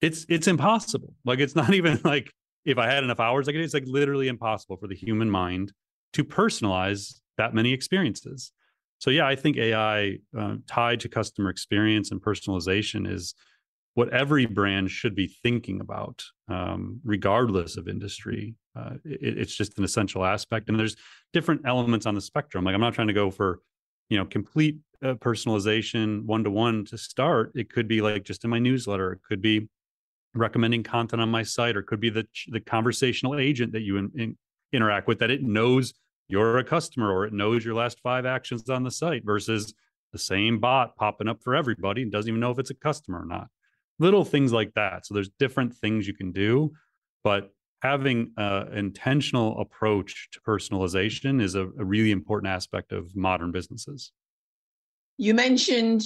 [0.00, 1.14] It's, it's impossible.
[1.24, 2.32] Like, it's not even like
[2.64, 5.72] if I had enough hours, like it's like literally impossible for the human mind
[6.14, 8.52] to personalize that many experiences.
[8.98, 13.34] So yeah, I think AI uh, tied to customer experience and personalization is
[13.98, 18.54] what every brand should be thinking about, um, regardless of industry.
[18.76, 20.94] Uh, it, it's just an essential aspect, and there's
[21.32, 22.64] different elements on the spectrum.
[22.64, 23.58] Like I'm not trying to go for,
[24.08, 27.50] you know, complete uh, personalization one to one to start.
[27.56, 29.14] It could be like just in my newsletter.
[29.14, 29.68] It could be
[30.32, 33.96] recommending content on my site, or it could be the the conversational agent that you
[33.96, 34.38] in, in,
[34.72, 35.92] interact with that it knows
[36.28, 39.74] you're a customer or it knows your last five actions on the site versus
[40.12, 43.22] the same bot popping up for everybody and doesn't even know if it's a customer
[43.22, 43.48] or not
[43.98, 45.06] little things like that.
[45.06, 46.72] So there's different things you can do,
[47.24, 47.50] but
[47.82, 54.12] having an intentional approach to personalization is a, a really important aspect of modern businesses.
[55.16, 56.04] You mentioned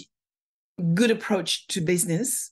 [0.94, 2.50] good approach to business.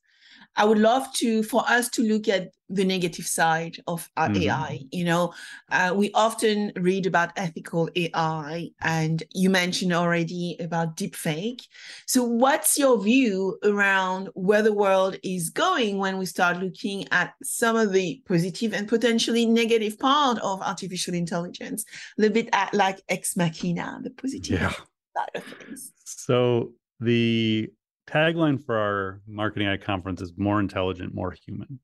[0.56, 4.42] I would love to for us to look at the negative side of our mm-hmm.
[4.42, 4.80] AI.
[4.90, 5.34] You know,
[5.70, 11.62] uh, we often read about ethical AI, and you mentioned already about deepfake.
[12.06, 17.34] So, what's your view around where the world is going when we start looking at
[17.42, 21.84] some of the positive and potentially negative part of artificial intelligence?
[22.18, 24.72] A little bit at like ex machina, the positive yeah.
[25.16, 25.92] side of things.
[26.04, 27.70] So the
[28.06, 31.80] tagline for our marketing AI conference is more intelligent, more human.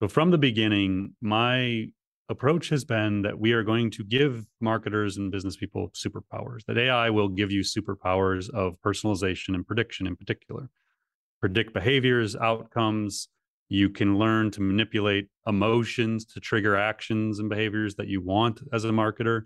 [0.00, 1.86] So from the beginning, my
[2.28, 6.78] approach has been that we are going to give marketers and business people superpowers, that
[6.78, 10.70] AI will give you superpowers of personalization and prediction in particular.
[11.40, 13.28] Predict behaviors, outcomes.
[13.68, 18.84] You can learn to manipulate emotions to trigger actions and behaviors that you want as
[18.84, 19.42] a marketer.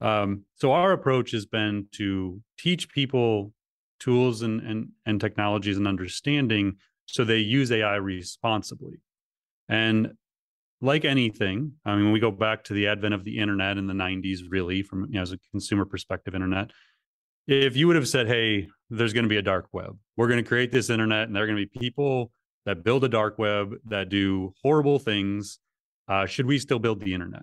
[0.00, 3.52] Um, so our approach has been to teach people
[4.00, 9.00] tools and, and, and technologies and understanding so they use AI responsibly.
[9.68, 10.12] And
[10.80, 13.94] like anything, I mean, we go back to the advent of the internet in the
[13.94, 16.70] 90s, really, from you know, as a consumer perspective, internet,
[17.46, 20.42] if you would have said, hey, there's going to be a dark web, we're going
[20.42, 22.32] to create this internet, and there are going to be people
[22.66, 25.58] that build a dark web that do horrible things,
[26.08, 27.42] uh, should we still build the internet?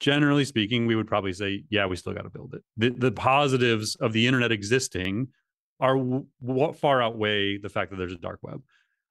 [0.00, 2.62] Generally speaking, we would probably say, yeah, we still got to build it.
[2.76, 5.28] The, the positives of the internet existing
[5.80, 8.62] are what far outweigh the fact that there's a dark web.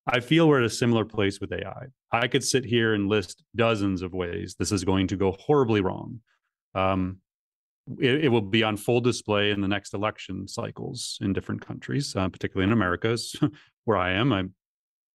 [0.08, 1.88] I feel we're at a similar place with AI.
[2.12, 5.82] I could sit here and list dozens of ways this is going to go horribly
[5.82, 6.22] wrong.
[6.74, 7.18] Um,
[8.00, 12.16] it, it, will be on full display in the next election cycles in different countries,
[12.16, 13.36] uh, particularly in America's,
[13.86, 14.32] where I am.
[14.32, 14.54] I'm,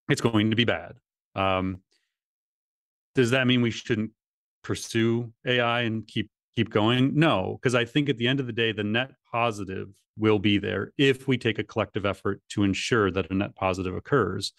[0.09, 0.95] it's going to be bad.
[1.35, 1.79] Um,
[3.14, 4.11] does that mean we shouldn't
[4.62, 7.17] pursue AI and keep keep going?
[7.17, 10.57] No, because I think at the end of the day, the net positive will be
[10.59, 14.53] there if we take a collective effort to ensure that a net positive occurs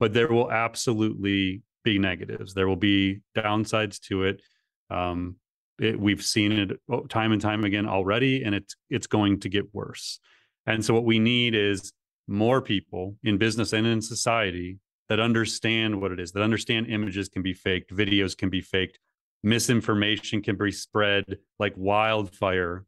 [0.00, 2.54] but there will absolutely be negatives.
[2.54, 4.42] There will be downsides to it.
[4.90, 5.36] Um,
[5.78, 9.48] it, we've seen it oh, time and time again already, and it's it's going to
[9.48, 10.20] get worse.
[10.66, 11.92] And so, what we need is
[12.26, 17.28] more people in business and in society that understand what it is, that understand images
[17.28, 18.98] can be faked, videos can be faked,
[19.42, 22.84] misinformation can be spread like wildfire,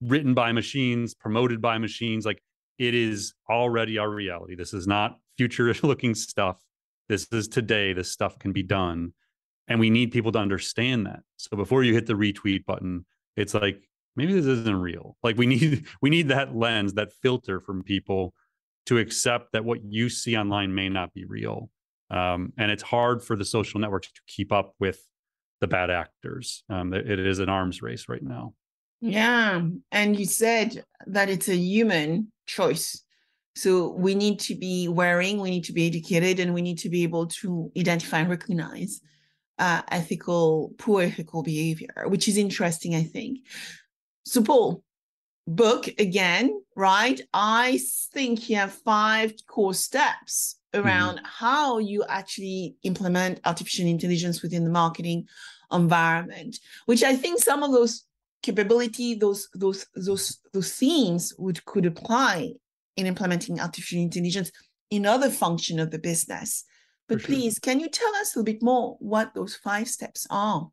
[0.00, 2.24] written by machines, promoted by machines.
[2.24, 2.42] Like
[2.78, 4.54] it is already our reality.
[4.54, 6.62] This is not future looking stuff.
[7.08, 7.92] This is today.
[7.92, 9.12] This stuff can be done.
[9.68, 11.20] And we need people to understand that.
[11.36, 13.04] So before you hit the retweet button,
[13.36, 15.16] it's like, maybe this isn't real.
[15.22, 18.34] Like we need we need that lens, that filter from people
[18.86, 21.70] to accept that what you see online may not be real.
[22.10, 25.00] Um, and it's hard for the social networks to keep up with
[25.60, 26.62] the bad actors.
[26.68, 28.54] Um, it is an arms race right now.
[29.00, 29.62] Yeah.
[29.92, 33.02] And you said that it's a human choice
[33.56, 36.90] so we need to be wearing, we need to be educated, and we need to
[36.90, 39.00] be able to identify and recognize
[39.58, 43.38] uh, ethical, poor ethical behavior, which is interesting, I think.
[44.26, 44.82] So, Paul,
[45.46, 47.18] book again, right?
[47.32, 47.80] I
[48.12, 51.24] think you have five core steps around mm-hmm.
[51.24, 55.28] how you actually implement artificial intelligence within the marketing
[55.72, 58.04] environment, which I think some of those
[58.46, 62.52] capability, those those those those themes would could apply
[62.96, 64.50] in implementing artificial intelligence
[64.90, 66.64] in other function of the business.
[67.08, 70.70] But please, can you tell us a little bit more what those five steps are?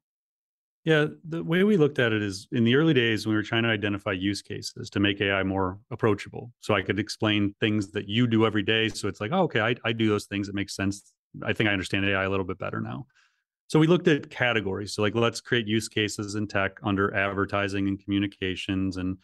[0.84, 3.64] Yeah, the way we looked at it is in the early days, we were trying
[3.64, 6.52] to identify use cases to make AI more approachable.
[6.60, 8.90] So I could explain things that you do every day.
[8.90, 10.50] So it's like, oh, okay, I, I do those things.
[10.50, 11.14] It makes sense.
[11.44, 13.06] I think I understand AI a little bit better now.
[13.68, 14.94] So we looked at categories.
[14.94, 19.18] So like, let's create use cases in tech under advertising and communications and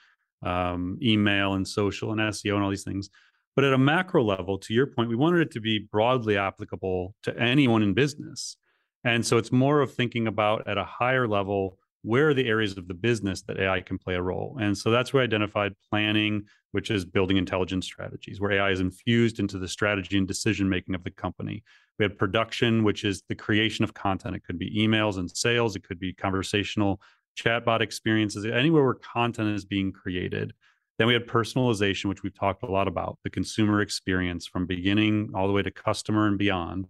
[0.44, 3.10] um, email and social and SEO and all these things.
[3.56, 7.14] But at a macro level, to your point, we wanted it to be broadly applicable
[7.24, 8.56] to anyone in business.
[9.04, 12.78] And so it's more of thinking about at a higher level where are the areas
[12.78, 14.58] of the business that AI can play a role?
[14.60, 18.80] And so that's where I identified planning, which is building intelligence strategies, where AI is
[18.80, 21.64] infused into the strategy and decision making of the company.
[21.98, 24.36] We had production, which is the creation of content.
[24.36, 27.02] It could be emails and sales, it could be conversational
[27.38, 30.54] chatbot experiences, anywhere where content is being created.
[30.98, 35.32] Then we had personalization, which we've talked a lot about, the consumer experience from beginning
[35.34, 36.88] all the way to customer and beyond.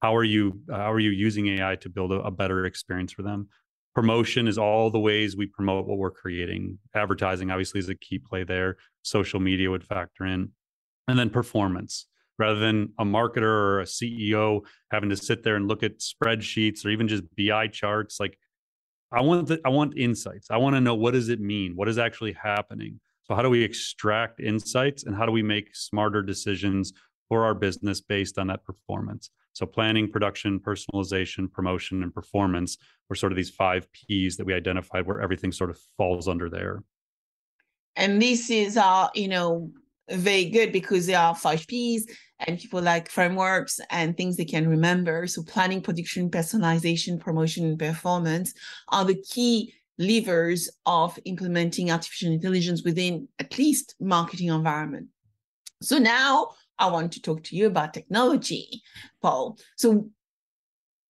[0.00, 3.22] How are you how are you using AI to build a, a better experience for
[3.22, 3.48] them?
[3.94, 6.78] Promotion is all the ways we promote what we're creating.
[6.94, 8.76] Advertising obviously is a key play there.
[9.02, 10.50] Social media would factor in.
[11.08, 12.06] And then performance
[12.38, 16.86] rather than a marketer or a CEO having to sit there and look at spreadsheets
[16.86, 18.18] or even just BI charts.
[18.18, 18.38] Like
[19.12, 20.50] I want the, I want insights.
[20.50, 21.76] I want to know what does it mean?
[21.76, 23.00] What is actually happening?
[23.24, 26.92] So how do we extract insights and how do we make smarter decisions
[27.28, 29.30] for our business based on that performance?
[29.52, 32.78] So planning, production, personalization, promotion, and performance
[33.08, 36.48] were sort of these five P's that we identified where everything sort of falls under
[36.48, 36.82] there.
[37.96, 39.70] And this is uh, you know,
[40.10, 42.06] very good because there are five P's
[42.46, 45.26] and people like frameworks and things they can remember.
[45.26, 48.54] So planning, production, personalization, promotion, and performance
[48.88, 55.08] are the key levers of implementing artificial intelligence within at least marketing environment.
[55.82, 58.82] So now I want to talk to you about technology,
[59.20, 59.58] Paul.
[59.76, 60.10] So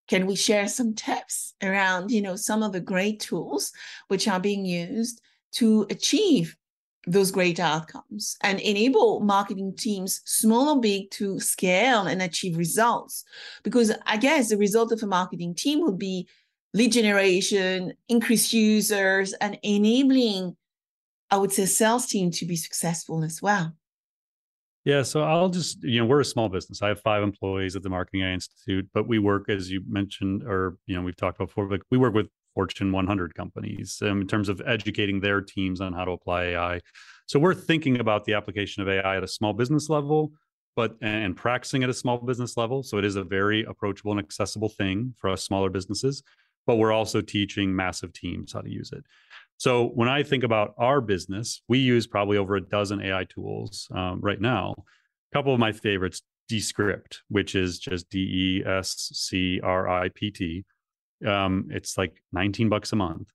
[0.09, 3.73] can we share some tips around, you know, some of the great tools
[4.09, 6.57] which are being used to achieve
[7.07, 13.25] those great outcomes and enable marketing teams, small or big, to scale and achieve results.
[13.63, 16.29] Because I guess the result of a marketing team will be
[16.75, 20.57] lead generation, increased users, and enabling,
[21.31, 23.75] I would say, sales team to be successful as well.
[24.85, 26.81] Yeah, so I'll just, you know, we're a small business.
[26.81, 30.43] I have five employees at the Marketing AI Institute, but we work, as you mentioned,
[30.43, 34.23] or, you know, we've talked about before, but we work with Fortune 100 companies um,
[34.23, 36.81] in terms of educating their teams on how to apply AI.
[37.27, 40.33] So we're thinking about the application of AI at a small business level,
[40.77, 42.83] but and practicing at a small business level.
[42.83, 46.23] So it is a very approachable and accessible thing for us smaller businesses.
[46.67, 49.05] But we're also teaching massive teams how to use it.
[49.61, 53.89] So when I think about our business, we use probably over a dozen AI tools
[53.95, 54.75] um, right now.
[54.79, 60.09] A couple of my favorites, Descript, which is just D E S C R I
[60.09, 60.65] P T
[61.27, 63.31] um, it's like 19 bucks a month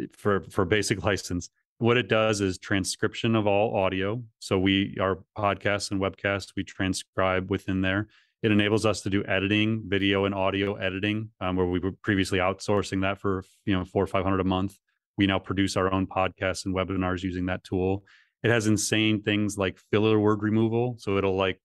[0.00, 1.50] eh, for for basic license.
[1.78, 4.22] What it does is transcription of all audio.
[4.40, 8.08] So we our podcasts and webcasts we transcribe within there.
[8.42, 12.38] It enables us to do editing, video and audio editing, um, where we were previously
[12.38, 14.78] outsourcing that for you know four or five hundred a month.
[15.18, 18.04] We now produce our own podcasts and webinars using that tool.
[18.42, 20.96] It has insane things like filler word removal.
[20.98, 21.60] So it'll like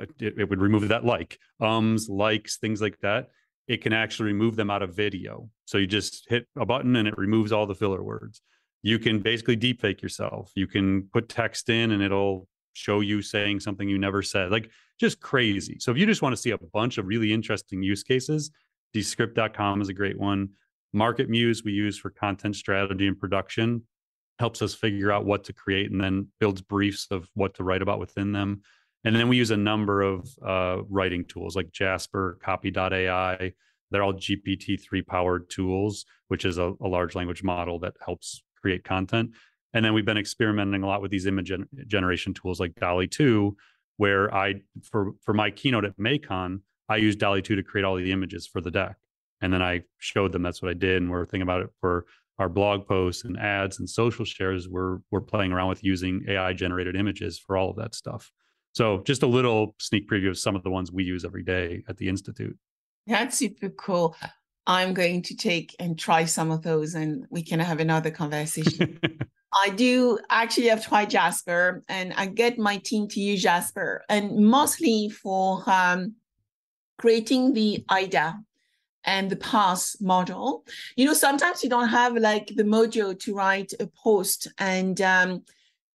[0.00, 3.28] uh, it, it would remove that like ums, likes, things like that
[3.70, 5.48] it can actually remove them out of video.
[5.64, 8.42] So you just hit a button and it removes all the filler words.
[8.82, 10.50] You can basically deepfake yourself.
[10.56, 14.50] You can put text in and it'll show you saying something you never said.
[14.50, 15.76] Like just crazy.
[15.78, 18.50] So if you just want to see a bunch of really interesting use cases,
[18.92, 20.48] descript.com is a great one.
[20.94, 23.82] MarketMuse we use for content strategy and production
[24.38, 27.82] helps us figure out what to create and then builds briefs of what to write
[27.82, 28.62] about within them.
[29.04, 33.52] And then we use a number of uh, writing tools like Jasper, Copy.ai.
[33.90, 38.84] They're all GPT-3 powered tools, which is a, a, large language model that helps create
[38.84, 39.30] content.
[39.72, 43.08] And then we've been experimenting a lot with these image gen- generation tools like DALL-E
[43.08, 43.56] 2,
[43.96, 47.96] where I, for, for my keynote at MAICON, I used DALL-E 2 to create all
[47.96, 48.96] the images for the deck.
[49.40, 51.02] And then I showed them that's what I did.
[51.02, 52.06] And we're thinking about it for
[52.38, 54.68] our blog posts and ads and social shares.
[54.68, 58.30] We're, we're playing around with using AI generated images for all of that stuff.
[58.72, 61.82] So just a little sneak preview of some of the ones we use every day
[61.88, 62.56] at the Institute.
[63.06, 64.16] That's super cool.
[64.66, 69.00] I'm going to take and try some of those and we can have another conversation.
[69.52, 74.36] I do actually have tried Jasper and I get my team to use Jasper and
[74.36, 76.14] mostly for um,
[76.98, 78.38] creating the AIDA
[79.04, 80.64] and the pass model.
[80.96, 85.42] You know, sometimes you don't have like the mojo to write a post and um,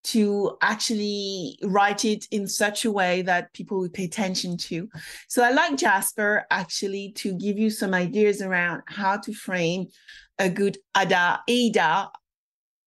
[0.05, 4.87] to actually write it in such a way that people would pay attention to.
[5.27, 9.87] So I like Jasper actually to give you some ideas around how to frame
[10.37, 12.11] a good ADA, ADA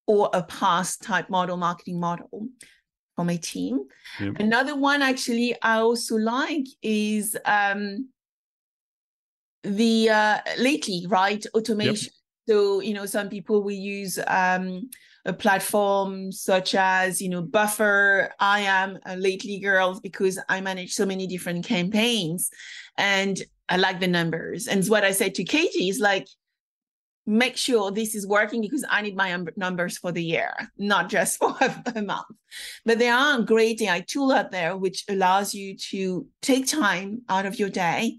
[0.06, 2.48] or a pass type model, marketing model
[3.16, 3.80] for my team.
[4.20, 4.36] Yep.
[4.38, 8.08] Another one actually I also like is um,
[9.62, 11.44] the uh, lately, right?
[11.54, 12.12] Automation.
[12.12, 12.54] Yep.
[12.54, 14.88] So, you know, some people will use um,
[15.28, 20.92] a platform such as you know buffer i am a lately girl because i manage
[20.92, 22.50] so many different campaigns
[22.96, 26.26] and i like the numbers and what i said to katie is like
[27.26, 31.36] make sure this is working because i need my numbers for the year not just
[31.38, 31.54] for
[31.94, 32.24] a month
[32.86, 37.44] but there are great ai tool out there which allows you to take time out
[37.44, 38.16] of your day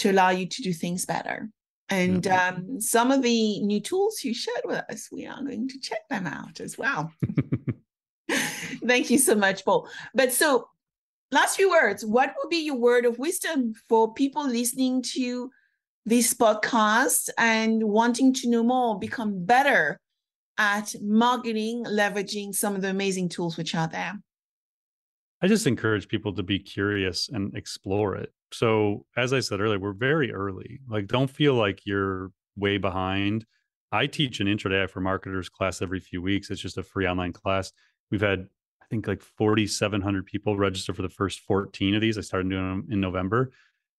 [0.00, 1.50] to allow you to do things better
[1.90, 5.80] and um, some of the new tools you shared with us, we are going to
[5.80, 7.12] check them out as well.
[8.86, 9.88] Thank you so much, Paul.
[10.14, 10.68] But so,
[11.32, 12.06] last few words.
[12.06, 15.50] What would be your word of wisdom for people listening to
[16.06, 19.98] this podcast and wanting to know more, become better
[20.58, 24.14] at marketing, leveraging some of the amazing tools which are there?
[25.42, 28.32] I just encourage people to be curious and explore it.
[28.52, 30.80] So, as I said earlier, we're very early.
[30.88, 33.46] Like, don't feel like you're way behind.
[33.92, 36.50] I teach an intro to AI for marketers class every few weeks.
[36.50, 37.72] It's just a free online class.
[38.10, 38.46] We've had,
[38.82, 42.18] I think, like 4,700 people register for the first 14 of these.
[42.18, 43.52] I started doing them in November.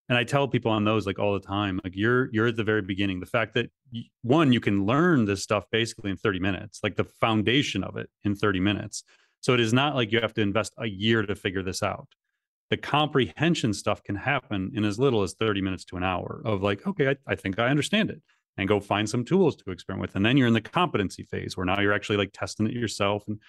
[0.10, 2.66] And I tell people on those like all the time, like you're you're at the
[2.66, 3.22] very beginning.
[3.22, 3.72] The fact that
[4.24, 8.10] one, you can learn this stuff basically in 30 minutes, like the foundation of it
[8.26, 9.04] in 30 minutes.
[9.40, 12.10] So it is not like you have to invest a year to figure this out
[12.72, 16.64] the comprehension stuff can happen in as little as 30 minutes to an hour of
[16.64, 18.22] like, okay, I, I, think I understand it
[18.58, 20.16] and go find some tools to experiment with.
[20.16, 23.26] And then you're in the competency phase where now you're actually like testing it yourself
[23.28, 23.40] and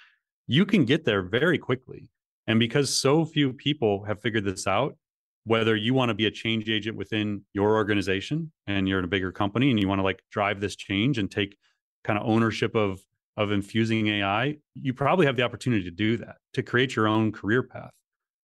[0.48, 2.08] you can get there very quickly.
[2.48, 4.96] And because so few people have figured this out,
[5.44, 9.08] whether you want to be a change agent within your organization and you're in a
[9.08, 11.56] bigger company and you want to like drive this change and take
[12.02, 13.00] kind of ownership of
[13.38, 17.32] of infusing AI, you probably have the opportunity to do that, to create your own
[17.32, 17.90] career path.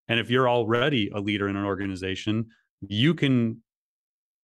[0.09, 2.46] And if you're already a leader in an organization,
[2.80, 3.62] you can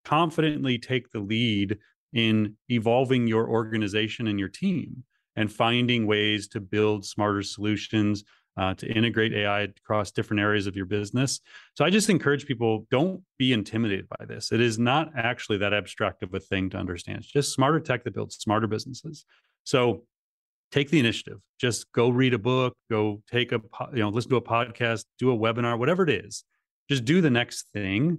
[0.05, 1.79] confidently take the lead
[2.13, 5.05] in evolving your organization and your team
[5.37, 8.25] and finding ways to build smarter solutions
[8.57, 11.41] uh, to integrate AI across different areas of your business.
[11.75, 14.53] So I just encourage people don't be intimidated by this.
[14.53, 17.19] It is not actually that abstract of a thing to understand.
[17.19, 19.25] It's just smarter tech that builds smarter businesses.
[19.65, 20.05] So
[20.75, 21.39] take the initiative.
[21.61, 23.61] Just go read a book, go take a
[23.93, 26.45] you know listen to a podcast, do a webinar, whatever it is.
[26.89, 28.19] Just do the next thing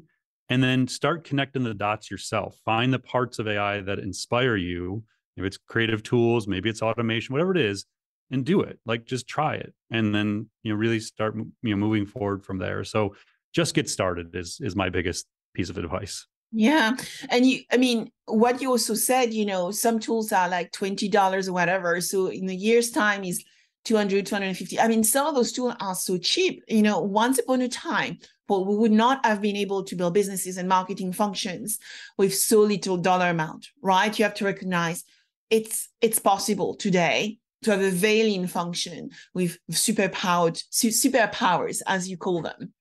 [0.49, 2.57] and then start connecting the dots yourself.
[2.63, 5.03] Find the parts of AI that inspire you.
[5.35, 7.85] If it's creative tools, maybe it's automation, whatever it is,
[8.31, 8.79] and do it.
[8.85, 12.57] Like just try it, and then you know really start you know moving forward from
[12.57, 12.85] there.
[12.85, 13.15] So
[13.53, 16.25] just get started is is my biggest piece of advice.
[16.57, 16.95] Yeah.
[17.29, 21.47] And you, I mean, what you also said, you know, some tools are like $20
[21.47, 21.99] or whatever.
[21.99, 23.43] So in a year's time is
[23.83, 24.79] 200, 250.
[24.79, 26.63] I mean, some of those tools are so cheap.
[26.69, 30.13] You know, once upon a time, but we would not have been able to build
[30.13, 31.77] businesses and marketing functions
[32.17, 34.17] with so little dollar amount, right?
[34.17, 35.03] You have to recognize
[35.49, 42.15] it's it's possible today to have a veiling function with super powered superpowers, as you
[42.15, 42.73] call them.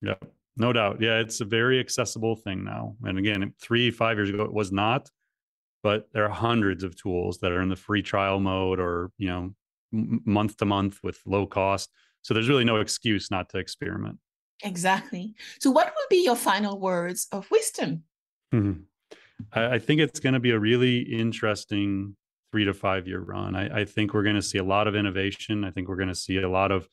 [0.00, 0.14] Yeah,
[0.56, 1.00] no doubt.
[1.00, 2.96] Yeah, it's a very accessible thing now.
[3.02, 5.10] And again, three, five years ago, it was not.
[5.82, 9.28] But there are hundreds of tools that are in the free trial mode or you
[9.28, 9.54] know
[9.92, 11.90] month to month with low cost.
[12.22, 14.18] So there's really no excuse not to experiment.
[14.62, 15.34] Exactly.
[15.58, 18.04] So, what will be your final words of wisdom?
[18.52, 18.82] Mm-hmm.
[19.52, 22.16] I, I, think it's going to be a really interesting
[22.50, 23.54] three to five year run.
[23.54, 25.64] I, I think we're going to see a lot of innovation.
[25.64, 26.88] I think we're going to see a lot of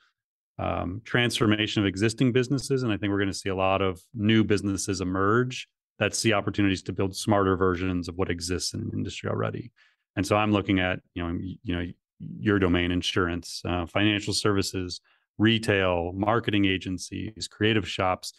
[0.59, 2.83] um, transformation of existing businesses.
[2.83, 5.67] And I think we're going to see a lot of new businesses emerge
[5.99, 9.71] that see opportunities to build smarter versions of what exists in the industry already.
[10.15, 11.85] And so I'm looking at, you know, you know,
[12.19, 15.01] your domain insurance, uh, financial services,
[15.37, 18.33] retail, marketing agencies, creative shops,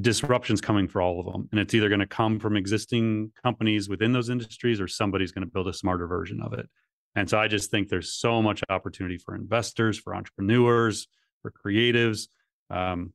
[0.00, 1.48] disruptions coming for all of them.
[1.52, 5.46] And it's either going to come from existing companies within those industries or somebody's going
[5.46, 6.68] to build a smarter version of it.
[7.14, 11.06] And so I just think there's so much opportunity for investors, for entrepreneurs,
[11.44, 12.28] for creatives.
[12.70, 13.12] Um,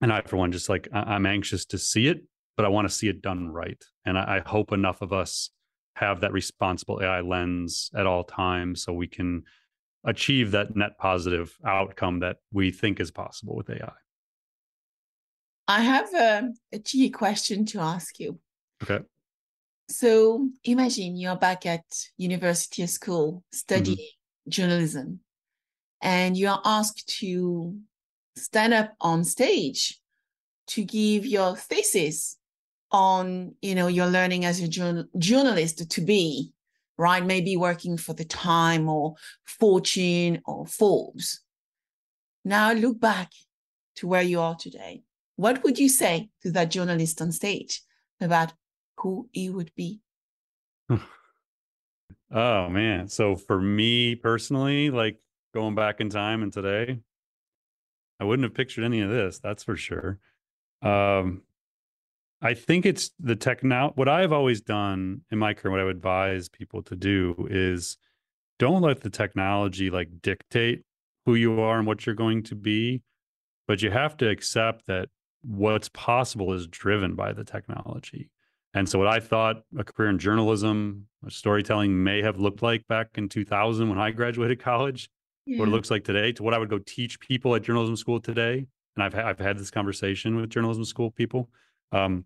[0.00, 2.24] and I, for one, just like I'm anxious to see it,
[2.56, 3.82] but I want to see it done right.
[4.04, 5.50] And I, I hope enough of us
[5.94, 9.44] have that responsible AI lens at all times so we can
[10.04, 13.92] achieve that net positive outcome that we think is possible with AI.
[15.66, 18.38] I have a, a cheeky question to ask you.
[18.82, 19.04] Okay.
[19.90, 21.84] So imagine you're back at
[22.16, 24.50] university or school studying mm-hmm.
[24.50, 25.20] journalism
[26.00, 27.76] and you are asked to
[28.36, 30.00] stand up on stage
[30.68, 32.36] to give your thesis
[32.90, 36.52] on you know your learning as a journal- journalist to be
[36.98, 37.24] right?
[37.24, 41.40] Maybe working for the Time or Fortune or Forbes.
[42.44, 43.30] Now look back
[43.96, 45.02] to where you are today.
[45.36, 47.82] What would you say to that journalist on stage
[48.20, 48.52] about
[48.98, 50.00] who he would be?
[50.90, 53.08] oh man.
[53.08, 55.18] So for me personally, like
[55.54, 57.00] going back in time and today,
[58.20, 60.18] I wouldn't have pictured any of this, that's for sure.
[60.82, 61.42] Um
[62.40, 63.90] I think it's the tech now.
[63.96, 67.96] What I've always done in my career, what I would advise people to do is
[68.58, 70.82] don't let the technology like dictate
[71.26, 73.02] who you are and what you're going to be,
[73.66, 75.08] but you have to accept that
[75.42, 78.30] what's possible is driven by the technology.
[78.74, 82.86] And so, what I thought a career in journalism, or storytelling may have looked like
[82.86, 85.10] back in 2000 when I graduated college,
[85.48, 85.58] yeah.
[85.58, 88.20] what it looks like today, to what I would go teach people at journalism school
[88.20, 88.66] today.
[88.96, 91.48] And I've I've had this conversation with journalism school people
[91.92, 92.24] um,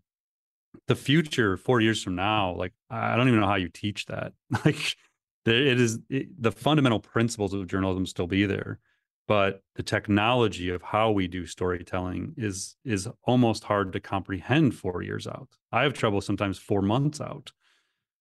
[0.89, 4.33] the future four years from now, like I don't even know how you teach that.
[4.65, 4.97] Like
[5.45, 8.79] it is it, the fundamental principles of journalism still be there,
[9.27, 15.03] but the technology of how we do storytelling is is almost hard to comprehend four
[15.03, 15.49] years out.
[15.73, 17.51] I have trouble sometimes four months out.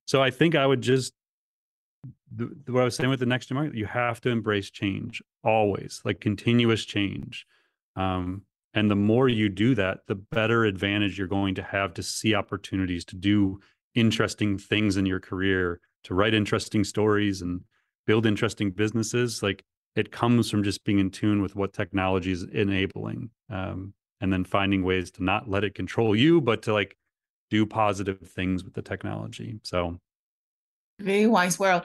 [0.06, 1.14] So I think I would just
[2.36, 6.02] the, what I was saying with the next market, you have to embrace change always,
[6.06, 7.46] like continuous change.
[7.96, 8.44] Um,
[8.74, 12.34] and the more you do that, the better advantage you're going to have to see
[12.34, 13.60] opportunities to do
[13.96, 17.62] interesting things in your career, to write interesting stories and
[18.08, 19.44] build interesting businesses.
[19.44, 19.64] Like
[19.96, 23.30] it comes from just being in tune with what technology is enabling.
[23.50, 26.96] Um, and then finding ways to not let it control you, but to like
[27.50, 29.60] do positive things with the technology.
[29.64, 30.00] So
[31.02, 31.84] very wise world.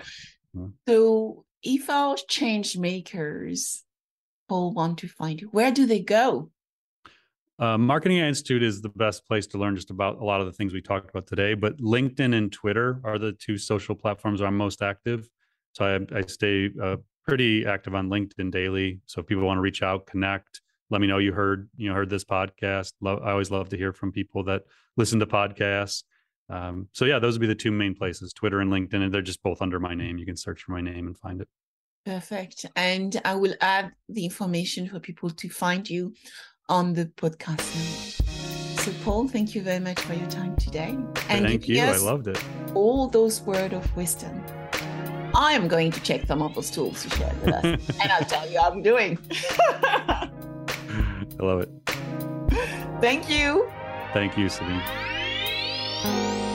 [0.54, 0.68] Mm-hmm.
[0.88, 3.84] So if our change makers
[4.48, 6.50] all want to find you, where do they go?
[7.58, 10.52] Uh, Marketing Institute is the best place to learn just about a lot of the
[10.52, 11.54] things we talked about today.
[11.54, 15.28] But LinkedIn and Twitter are the two social platforms where I'm most active.
[15.72, 16.96] So I, I stay uh,
[17.26, 19.00] pretty active on LinkedIn daily.
[19.06, 20.60] So if people want to reach out, connect,
[20.90, 22.92] let me know you heard you know heard this podcast.
[23.00, 24.62] Love, I always love to hear from people that
[24.96, 26.04] listen to podcasts.
[26.48, 29.22] Um, so yeah, those would be the two main places: Twitter and LinkedIn, and they're
[29.22, 30.18] just both under my name.
[30.18, 31.48] You can search for my name and find it.
[32.04, 32.66] Perfect.
[32.76, 36.14] And I will add the information for people to find you
[36.68, 38.22] on the podcast.
[38.80, 40.96] So, Paul, thank you very much for your time today.
[41.28, 41.82] And thank you.
[41.82, 42.40] I loved it.
[42.74, 44.44] All those words of wisdom.
[45.34, 47.64] I am going to check some of those tools you shared with us,
[48.00, 49.18] and I'll tell you how I'm doing.
[49.60, 50.30] I
[51.40, 51.70] love it.
[53.00, 53.68] Thank you.
[54.12, 54.80] Thank you, Sabine.
[56.02, 56.45] Thank you.